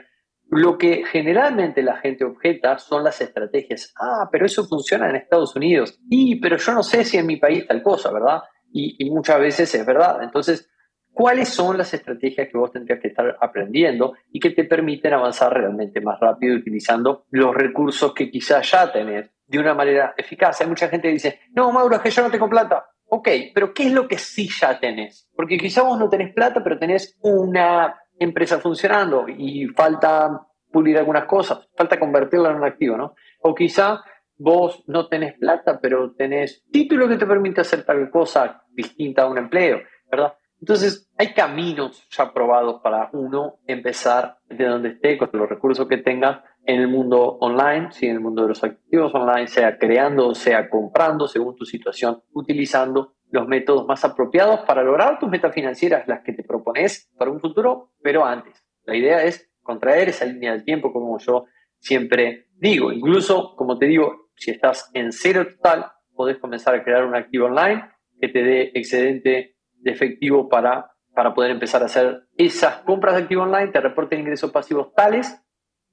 Lo 0.48 0.78
que 0.78 1.04
generalmente 1.04 1.82
la 1.82 1.96
gente 1.96 2.24
objeta 2.24 2.78
son 2.78 3.02
las 3.02 3.20
estrategias. 3.20 3.92
Ah, 4.00 4.28
pero 4.30 4.46
eso 4.46 4.64
funciona 4.68 5.10
en 5.10 5.16
Estados 5.16 5.56
Unidos. 5.56 5.98
Y, 6.08 6.38
pero 6.40 6.58
yo 6.58 6.74
no 6.74 6.84
sé 6.84 7.04
si 7.04 7.16
en 7.16 7.26
mi 7.26 7.38
país 7.38 7.66
tal 7.66 7.82
cosa, 7.82 8.12
¿verdad? 8.12 8.42
Y, 8.72 8.94
y 9.04 9.10
muchas 9.10 9.40
veces 9.40 9.74
es 9.74 9.84
verdad. 9.84 10.22
Entonces, 10.22 10.70
cuáles 11.14 11.48
son 11.48 11.78
las 11.78 11.94
estrategias 11.94 12.48
que 12.48 12.58
vos 12.58 12.72
tendrías 12.72 13.00
que 13.00 13.08
estar 13.08 13.36
aprendiendo 13.40 14.14
y 14.30 14.40
que 14.40 14.50
te 14.50 14.64
permiten 14.64 15.14
avanzar 15.14 15.54
realmente 15.54 16.00
más 16.00 16.18
rápido 16.20 16.56
utilizando 16.56 17.24
los 17.30 17.54
recursos 17.54 18.12
que 18.12 18.30
quizás 18.30 18.70
ya 18.70 18.92
tenés 18.92 19.30
de 19.46 19.58
una 19.58 19.74
manera 19.74 20.14
eficaz. 20.16 20.60
Hay 20.60 20.66
mucha 20.66 20.88
gente 20.88 21.08
que 21.08 21.14
dice, 21.14 21.40
no, 21.54 21.70
Mauro, 21.72 21.96
es 21.96 22.02
que 22.02 22.10
yo 22.10 22.22
no 22.22 22.30
tengo 22.30 22.50
plata. 22.50 22.86
Ok, 23.06 23.28
pero 23.54 23.72
¿qué 23.72 23.86
es 23.86 23.92
lo 23.92 24.08
que 24.08 24.18
sí 24.18 24.48
ya 24.48 24.78
tenés? 24.80 25.30
Porque 25.36 25.56
quizás 25.56 25.84
vos 25.84 25.98
no 25.98 26.08
tenés 26.08 26.34
plata, 26.34 26.64
pero 26.64 26.78
tenés 26.78 27.16
una 27.22 27.94
empresa 28.18 28.58
funcionando 28.58 29.26
y 29.28 29.66
falta 29.68 30.46
pulir 30.72 30.98
algunas 30.98 31.26
cosas, 31.26 31.68
falta 31.76 32.00
convertirla 32.00 32.50
en 32.50 32.56
un 32.56 32.64
activo, 32.64 32.96
¿no? 32.96 33.14
O 33.42 33.54
quizá 33.54 34.02
vos 34.36 34.82
no 34.88 35.06
tenés 35.06 35.34
plata, 35.38 35.78
pero 35.80 36.12
tenés 36.12 36.64
título 36.72 37.08
que 37.08 37.16
te 37.16 37.26
permite 37.26 37.60
hacer 37.60 37.84
tal 37.84 38.10
cosa 38.10 38.64
distinta 38.72 39.22
a 39.22 39.28
un 39.28 39.38
empleo, 39.38 39.80
¿verdad? 40.10 40.34
Entonces, 40.60 41.10
hay 41.18 41.34
caminos 41.34 42.06
ya 42.10 42.32
probados 42.32 42.80
para 42.82 43.10
uno 43.12 43.58
empezar 43.66 44.38
de 44.48 44.64
donde 44.64 44.90
esté, 44.90 45.18
con 45.18 45.30
los 45.32 45.48
recursos 45.48 45.86
que 45.88 45.98
tenga 45.98 46.44
en 46.64 46.80
el 46.80 46.88
mundo 46.88 47.36
online, 47.40 47.92
si 47.92 48.06
en 48.06 48.12
el 48.12 48.20
mundo 48.20 48.42
de 48.42 48.48
los 48.48 48.64
activos 48.64 49.14
online, 49.14 49.46
sea 49.46 49.78
creando 49.78 50.34
sea 50.34 50.70
comprando 50.70 51.28
según 51.28 51.56
tu 51.56 51.64
situación, 51.64 52.22
utilizando 52.32 53.14
los 53.30 53.46
métodos 53.46 53.86
más 53.86 54.04
apropiados 54.04 54.60
para 54.60 54.82
lograr 54.82 55.18
tus 55.18 55.28
metas 55.28 55.52
financieras, 55.52 56.06
las 56.06 56.22
que 56.22 56.32
te 56.32 56.44
propones 56.44 57.10
para 57.18 57.30
un 57.30 57.40
futuro, 57.40 57.90
pero 58.02 58.24
antes. 58.24 58.64
La 58.84 58.96
idea 58.96 59.24
es 59.24 59.50
contraer 59.62 60.08
esa 60.08 60.24
línea 60.24 60.52
del 60.52 60.64
tiempo, 60.64 60.92
como 60.92 61.18
yo 61.18 61.46
siempre 61.78 62.46
digo. 62.54 62.92
Incluso, 62.92 63.56
como 63.56 63.76
te 63.78 63.86
digo, 63.86 64.30
si 64.36 64.52
estás 64.52 64.90
en 64.94 65.12
cero 65.12 65.46
total, 65.48 65.92
podés 66.14 66.38
comenzar 66.38 66.74
a 66.74 66.84
crear 66.84 67.04
un 67.04 67.14
activo 67.14 67.46
online 67.46 67.90
que 68.20 68.28
te 68.28 68.42
dé 68.42 68.70
excedente 68.74 69.53
de 69.84 69.92
efectivo 69.92 70.48
para, 70.48 70.90
para 71.14 71.34
poder 71.34 71.52
empezar 71.52 71.82
a 71.82 71.86
hacer 71.86 72.24
esas 72.36 72.78
compras 72.78 73.14
de 73.14 73.22
activo 73.22 73.42
online, 73.42 73.68
te 73.68 73.80
reporten 73.80 74.20
ingresos 74.20 74.50
pasivos 74.50 74.92
tales 74.94 75.40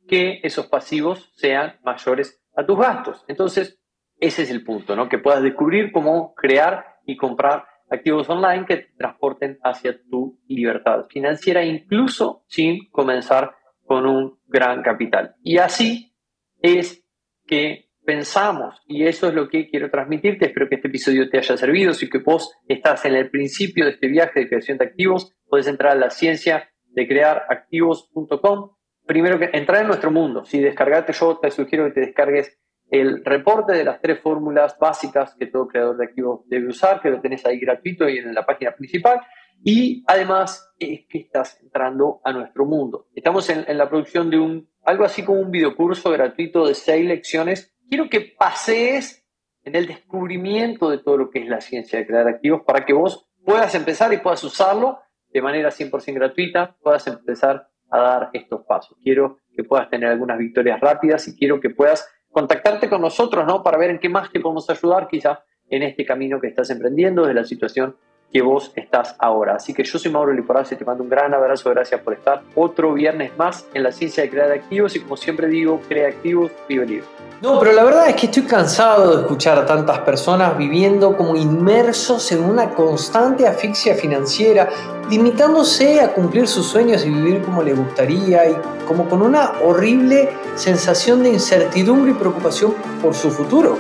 que 0.08 0.40
esos 0.44 0.68
pasivos 0.68 1.32
sean 1.36 1.76
mayores 1.84 2.42
a 2.56 2.66
tus 2.66 2.80
gastos. 2.80 3.24
Entonces, 3.28 3.80
ese 4.20 4.44
es 4.44 4.52
el 4.52 4.64
punto, 4.64 4.96
¿no? 4.96 5.10
Que 5.10 5.20
puedas 5.20 5.44
descubrir 5.44 5.92
cómo 5.92 6.34
crear 6.34 6.86
y 7.06 7.18
comprar 7.18 7.66
activos 7.90 8.30
online 8.30 8.66
que 8.66 8.78
te 8.78 8.94
transporten 8.98 9.60
hacia 9.64 10.02
tu 10.10 10.40
libertad 10.48 11.06
financiera, 11.10 11.64
incluso 11.64 12.46
sin 12.48 12.90
comenzar 12.90 13.56
con 13.86 14.06
un 14.06 14.40
gran 14.48 14.82
capital. 14.82 15.36
Y 15.44 15.58
así 15.58 16.16
es 16.62 17.06
que 17.46 17.91
pensamos, 18.06 18.82
y 18.88 19.06
eso 19.06 19.28
es 19.28 19.34
lo 19.34 19.48
que 19.48 19.70
quiero 19.70 19.90
transmitirte, 19.90 20.48
espero 20.48 20.68
que 20.68 20.76
este 20.76 20.88
episodio 20.88 21.30
te 21.30 21.38
haya 21.38 21.56
servido, 21.58 21.94
si 21.94 22.10
que 22.10 22.20
vos 22.20 22.58
estás 22.68 23.06
en 23.06 23.16
el 23.16 23.30
principio 23.30 23.86
de 23.86 23.92
este 23.92 24.08
viaje 24.08 24.42
de 24.42 24.48
creación 24.48 24.78
de 24.78 24.86
activos, 24.86 25.34
puedes 25.48 25.68
entrar 25.68 25.94
a 25.94 26.00
la 26.00 26.10
ciencia 26.10 26.70
de 26.86 27.08
crear 27.08 27.46
activos.com, 27.50 28.72
primero 29.06 29.40
que 29.40 29.50
entrar 29.54 29.82
en 29.82 29.88
nuestro 29.88 30.12
mundo, 30.12 30.46
si 30.46 30.60
descargarte 30.60 31.14
yo 31.14 31.38
te 31.38 31.52
sugiero 31.52 31.86
que 31.86 31.92
te 31.92 32.02
descargues 32.02 32.58
el 32.92 33.24
reporte 33.24 33.72
de 33.74 33.86
las 33.86 34.02
tres 34.02 34.20
fórmulas 34.20 34.78
básicas 34.78 35.34
que 35.40 35.48
todo 35.48 35.68
creador 35.68 35.98
de 35.98 36.06
activos 36.06 36.42
debe 36.48 36.68
usar, 36.68 37.02
que 37.02 37.10
lo 37.10 37.22
tenés 37.22 37.46
ahí 37.46 37.58
gratuito 37.58 38.08
y 38.08 38.18
en 38.18 38.34
la 38.34 38.46
página 38.46 38.74
principal. 38.74 39.22
Y 39.64 40.04
además 40.08 40.74
es 40.78 41.06
que 41.08 41.20
estás 41.20 41.58
entrando 41.62 42.20
a 42.26 42.34
nuestro 42.34 42.66
mundo. 42.66 43.08
Estamos 43.16 43.50
en, 43.50 43.64
en 43.66 43.78
la 43.78 43.90
producción 43.90 44.30
de 44.30 44.40
un, 44.40 44.70
algo 44.84 45.06
así 45.06 45.24
como 45.24 45.40
un 45.40 45.52
videocurso 45.52 46.12
gratuito 46.12 46.68
de 46.68 46.74
seis 46.74 47.06
lecciones. 47.06 47.74
Quiero 47.92 48.10
que 48.10 48.22
pasees 48.22 49.28
en 49.66 49.76
el 49.76 49.86
descubrimiento 49.86 50.90
de 50.90 51.00
todo 51.00 51.18
lo 51.18 51.30
que 51.30 51.40
es 51.40 51.50
la 51.50 51.60
ciencia 51.60 52.00
de 52.00 52.08
crear 52.08 52.26
activos 52.26 52.62
para 52.66 52.86
que 52.86 52.94
vos 52.94 53.28
puedas 53.44 53.76
empezar 53.76 54.14
y 54.14 54.20
puedas 54.20 54.42
usarlo 54.46 55.00
de 55.28 55.42
manera 55.42 55.72
100% 55.72 56.14
gratuita, 56.14 56.78
puedas 56.82 57.06
empezar 57.08 57.68
a 57.90 58.00
dar 58.00 58.30
estos 58.32 58.62
pasos. 58.66 58.98
Quiero 59.04 59.40
que 59.54 59.66
puedas 59.66 59.90
tener 59.90 60.08
algunas 60.08 60.38
victorias 60.38 60.80
rápidas 60.80 61.28
y 61.28 61.36
quiero 61.36 61.60
que 61.60 61.70
puedas 61.70 62.10
contactarte 62.30 62.88
con 62.88 63.02
nosotros, 63.02 63.46
¿no? 63.46 63.62
Para 63.62 63.78
ver 63.78 63.90
en 63.90 64.00
qué 64.00 64.08
más 64.08 64.32
te 64.32 64.40
podemos 64.40 64.70
ayudar, 64.70 65.10
quizá 65.10 65.44
en 65.70 65.84
este 65.84 66.06
camino 66.06 66.40
que 66.40 66.48
estás 66.48 66.70
emprendiendo, 66.70 67.26
de 67.26 67.34
la 67.34 67.44
situación 67.44 67.98
que 68.32 68.42
vos 68.42 68.72
estás 68.76 69.16
ahora. 69.20 69.56
Así 69.56 69.74
que 69.74 69.84
yo 69.84 70.00
soy 70.00 70.12
Mauro 70.12 70.34
Liporaz 70.34 70.72
y 70.72 70.76
te 70.76 70.86
mando 70.86 71.04
un 71.04 71.10
gran 71.10 71.34
abrazo, 71.34 71.70
gracias 71.70 72.02
por 72.02 72.14
estar 72.14 72.42
otro 72.56 72.94
viernes 72.94 73.32
más 73.38 73.66
en 73.74 73.84
la 73.84 73.92
ciencia 73.92 74.24
de 74.24 74.30
crear 74.30 74.52
activos 74.52 74.96
y 74.96 75.02
como 75.02 75.18
siempre 75.18 75.48
digo, 75.48 75.82
crea 75.88 76.10
activos, 76.10 76.52
vive 76.68 76.86
libre. 76.86 77.08
No, 77.42 77.60
pero 77.60 77.72
la 77.72 77.84
verdad 77.84 78.08
es 78.08 78.16
que 78.16 78.28
estoy 78.28 78.44
cansado 78.44 79.16
de 79.16 79.22
escuchar 79.24 79.58
a 79.58 79.66
tantas 79.66 79.98
personas 80.00 80.56
viviendo 80.58 81.18
como 81.18 81.36
inmersos 81.36 82.32
en 82.32 82.44
una 82.44 82.70
constante 82.70 83.48
asfixia 83.48 83.96
financiera, 83.96 84.70
limitándose 85.10 86.02
a 86.02 86.14
cumplir 86.14 86.48
sus 86.48 86.68
sueños 86.68 87.04
y 87.04 87.10
vivir 87.10 87.42
como 87.42 87.64
les 87.64 87.76
gustaría 87.76 88.48
y 88.48 88.56
como 88.88 89.10
con 89.10 89.24
una 89.24 89.54
horrible 89.64 90.30
sensación 90.56 91.24
de 91.24 91.30
incertidumbre 91.30 92.12
y 92.12 92.14
preocupación 92.14 92.76
por 93.02 93.16
su 93.16 93.32
futuro. 93.32 93.80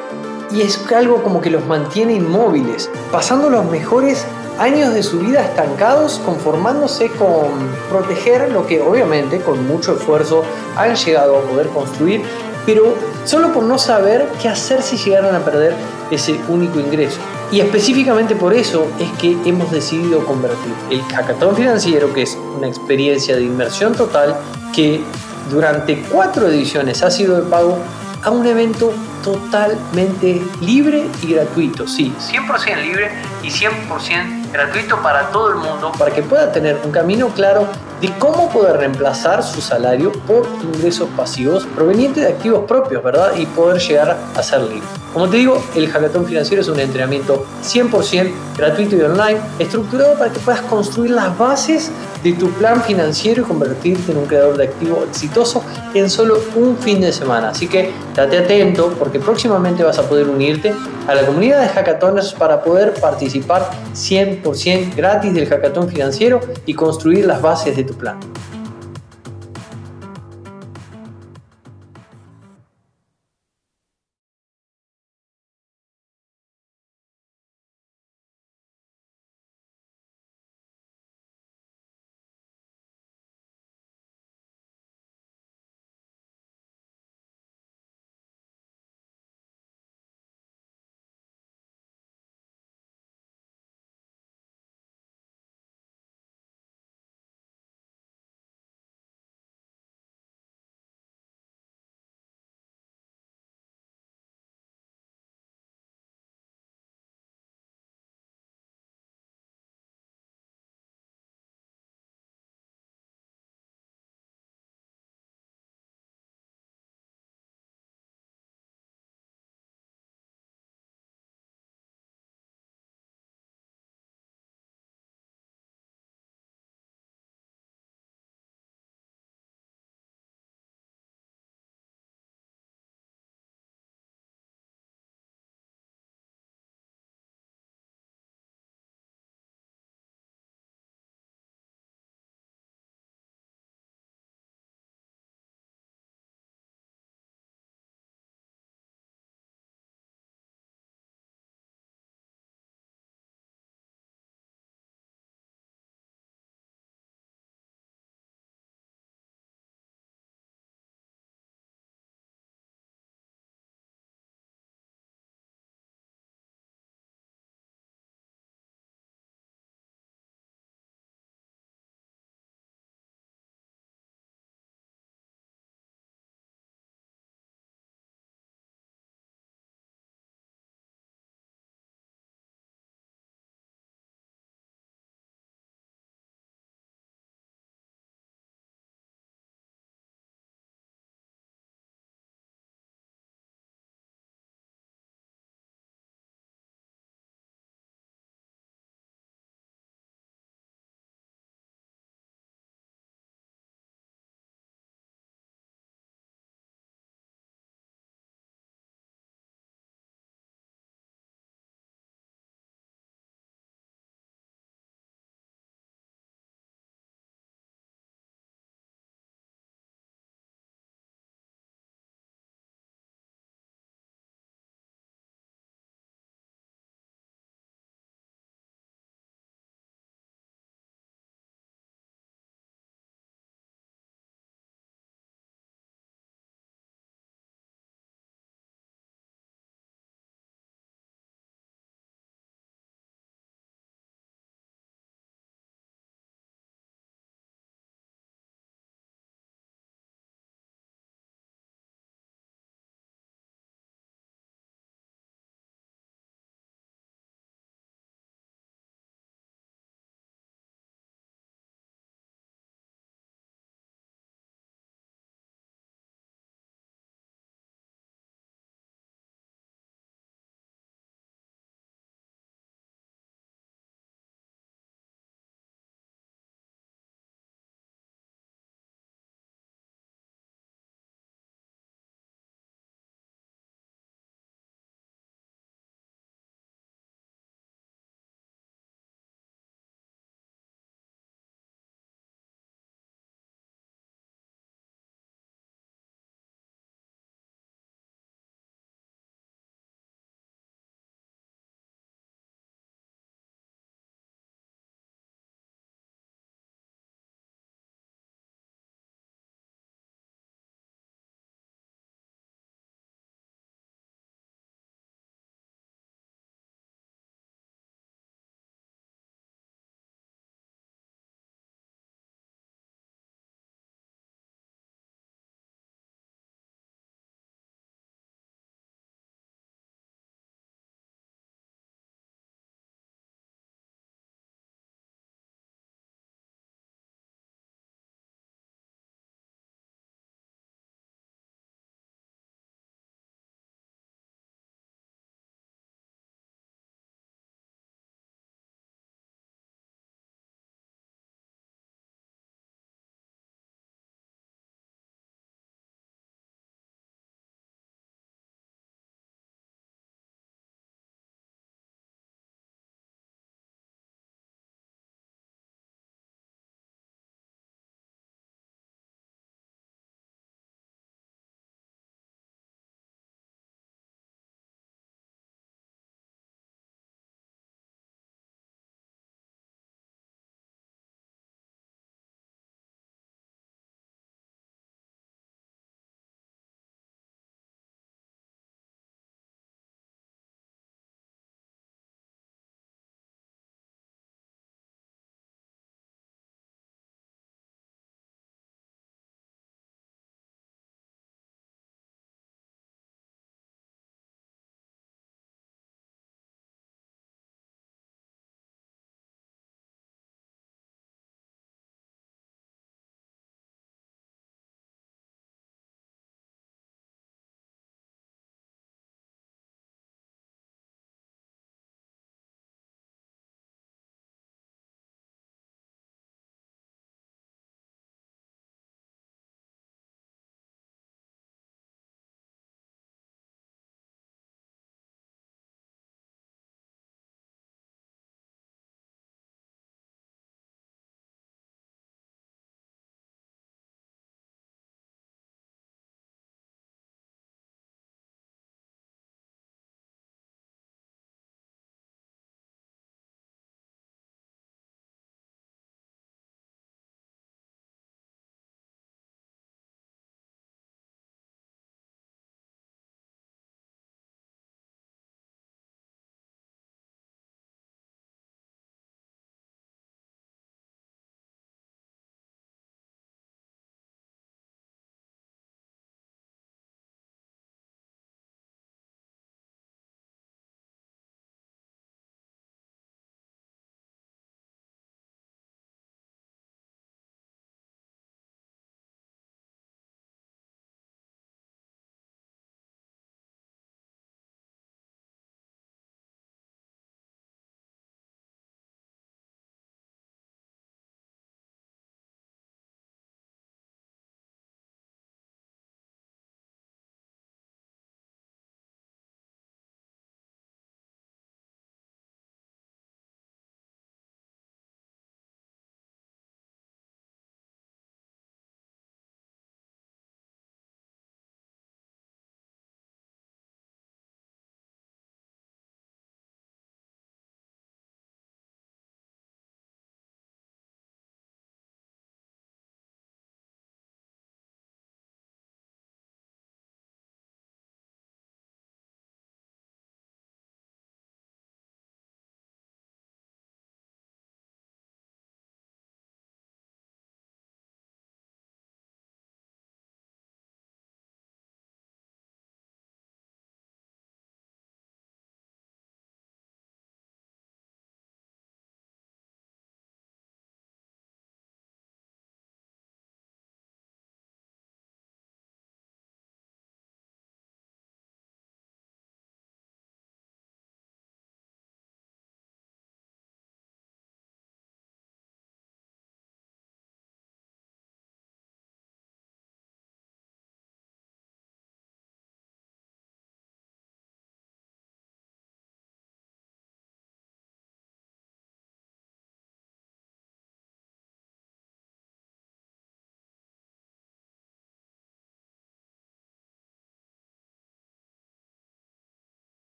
Y 0.52 0.62
es 0.62 0.92
algo 0.92 1.22
como 1.22 1.40
que 1.40 1.52
los 1.52 1.66
mantiene 1.68 2.14
inmóviles, 2.14 2.90
pasando 3.12 3.50
los 3.50 3.64
mejores 3.66 4.26
años 4.60 4.94
de 4.94 5.04
su 5.04 5.20
vida 5.20 5.42
estancados, 5.42 6.22
conformándose 6.26 7.10
con 7.10 7.50
proteger 7.90 8.52
lo 8.52 8.68
que 8.68 8.82
obviamente 8.82 9.42
con 9.42 9.68
mucho 9.68 9.96
esfuerzo 9.98 10.44
han 10.76 10.96
llegado 10.96 11.38
a 11.38 11.42
poder 11.42 11.68
construir 11.68 12.22
pero 12.66 12.96
solo 13.26 13.54
por 13.54 13.64
no 13.64 13.78
saber 13.78 14.28
qué 14.42 14.50
hacer 14.50 14.82
si 14.82 14.98
llegaran 14.98 15.36
a 15.36 15.40
perder 15.40 15.74
ese 16.10 16.40
único 16.48 16.80
ingreso. 16.80 17.18
Y 17.52 17.60
específicamente 17.60 18.36
por 18.36 18.54
eso 18.54 18.88
es 19.00 19.10
que 19.20 19.36
hemos 19.46 19.72
decidido 19.72 20.26
convertir 20.26 20.74
el 20.90 21.02
hackathon 21.02 21.56
financiero, 21.56 22.14
que 22.14 22.24
es 22.24 22.38
una 22.58 22.68
experiencia 22.68 23.36
de 23.36 23.44
inversión 23.44 23.94
total, 23.94 24.36
que 24.74 25.02
durante 25.50 26.02
cuatro 26.04 26.48
ediciones 26.48 27.04
ha 27.04 27.12
sido 27.12 27.36
de 27.36 27.50
pago, 27.50 27.78
a 28.24 28.30
un 28.30 28.46
evento 28.46 28.94
totalmente 29.24 30.42
libre 30.62 31.08
y 31.22 31.34
gratuito. 31.34 31.88
Sí, 31.88 32.14
100% 32.20 32.82
libre 32.82 33.12
y 33.44 33.48
100% 33.48 34.52
gratuito 34.52 35.02
para 35.02 35.30
todo 35.30 35.50
el 35.50 35.56
mundo, 35.56 35.92
para 35.98 36.14
que 36.14 36.22
pueda 36.22 36.52
tener 36.52 36.80
un 36.84 36.92
camino 36.92 37.30
claro 37.30 37.68
de 38.02 38.12
cómo 38.18 38.50
poder 38.50 38.78
reemplazar 38.78 39.44
su 39.44 39.62
salario 39.62 40.12
por 40.12 40.48
ingresos 40.64 41.08
pasivos 41.16 41.66
provenientes 41.76 42.24
de 42.24 42.30
activos 42.30 42.66
propios, 42.68 43.04
¿verdad? 43.04 43.34
Y 43.38 43.46
poder 43.46 43.80
llegar 43.80 44.18
a 44.36 44.44
ser 44.44 44.62
libre. 44.62 44.88
Como 45.14 45.30
te 45.30 45.38
digo, 45.38 45.62
el 45.76 45.88
hackathon 45.88 46.26
financiero 46.26 46.62
es 46.62 46.68
un 46.68 46.80
entrenamiento 46.80 47.46
100% 47.64 48.32
gratuito 48.58 48.96
y 48.96 49.02
online, 49.02 49.40
estructurado 49.60 50.18
para 50.18 50.32
que 50.32 50.40
puedas 50.40 50.62
construir 50.62 51.12
las 51.12 51.38
bases 51.38 51.92
de 52.24 52.34
tu 52.34 52.50
plan 52.52 52.82
financiero 52.84 53.42
y 53.42 53.46
convertirte 53.46 54.12
en 54.12 54.20
un 54.20 54.26
creador 54.26 54.58
de 54.58 54.66
activos 54.66 55.08
exitoso 55.10 55.64
en 55.94 56.10
solo 56.10 56.40
un 56.56 56.78
fin 56.78 57.02
de 57.02 57.12
semana. 57.12 57.50
Así 57.50 57.68
que 57.68 57.92
date 58.16 58.38
atento 58.38 58.94
porque 58.98 59.11
próximamente 59.20 59.84
vas 59.84 60.00
a 60.00 60.08
poder 60.08 60.28
unirte 60.28 60.74
a 61.08 61.16
la 61.16 61.26
comunidad 61.26 61.62
de 61.62 61.68
hackathons 61.68 62.34
para 62.34 62.64
poder 62.64 62.94
participar 62.94 63.70
100% 63.94 64.96
gratis 64.96 65.34
del 65.34 65.48
hackathon 65.48 65.90
financiero 65.90 66.40
y 66.66 66.74
construir 66.74 67.26
las 67.26 67.42
bases 67.42 67.76
de 67.76 67.84
tu 67.84 67.94
plan. 67.94 68.20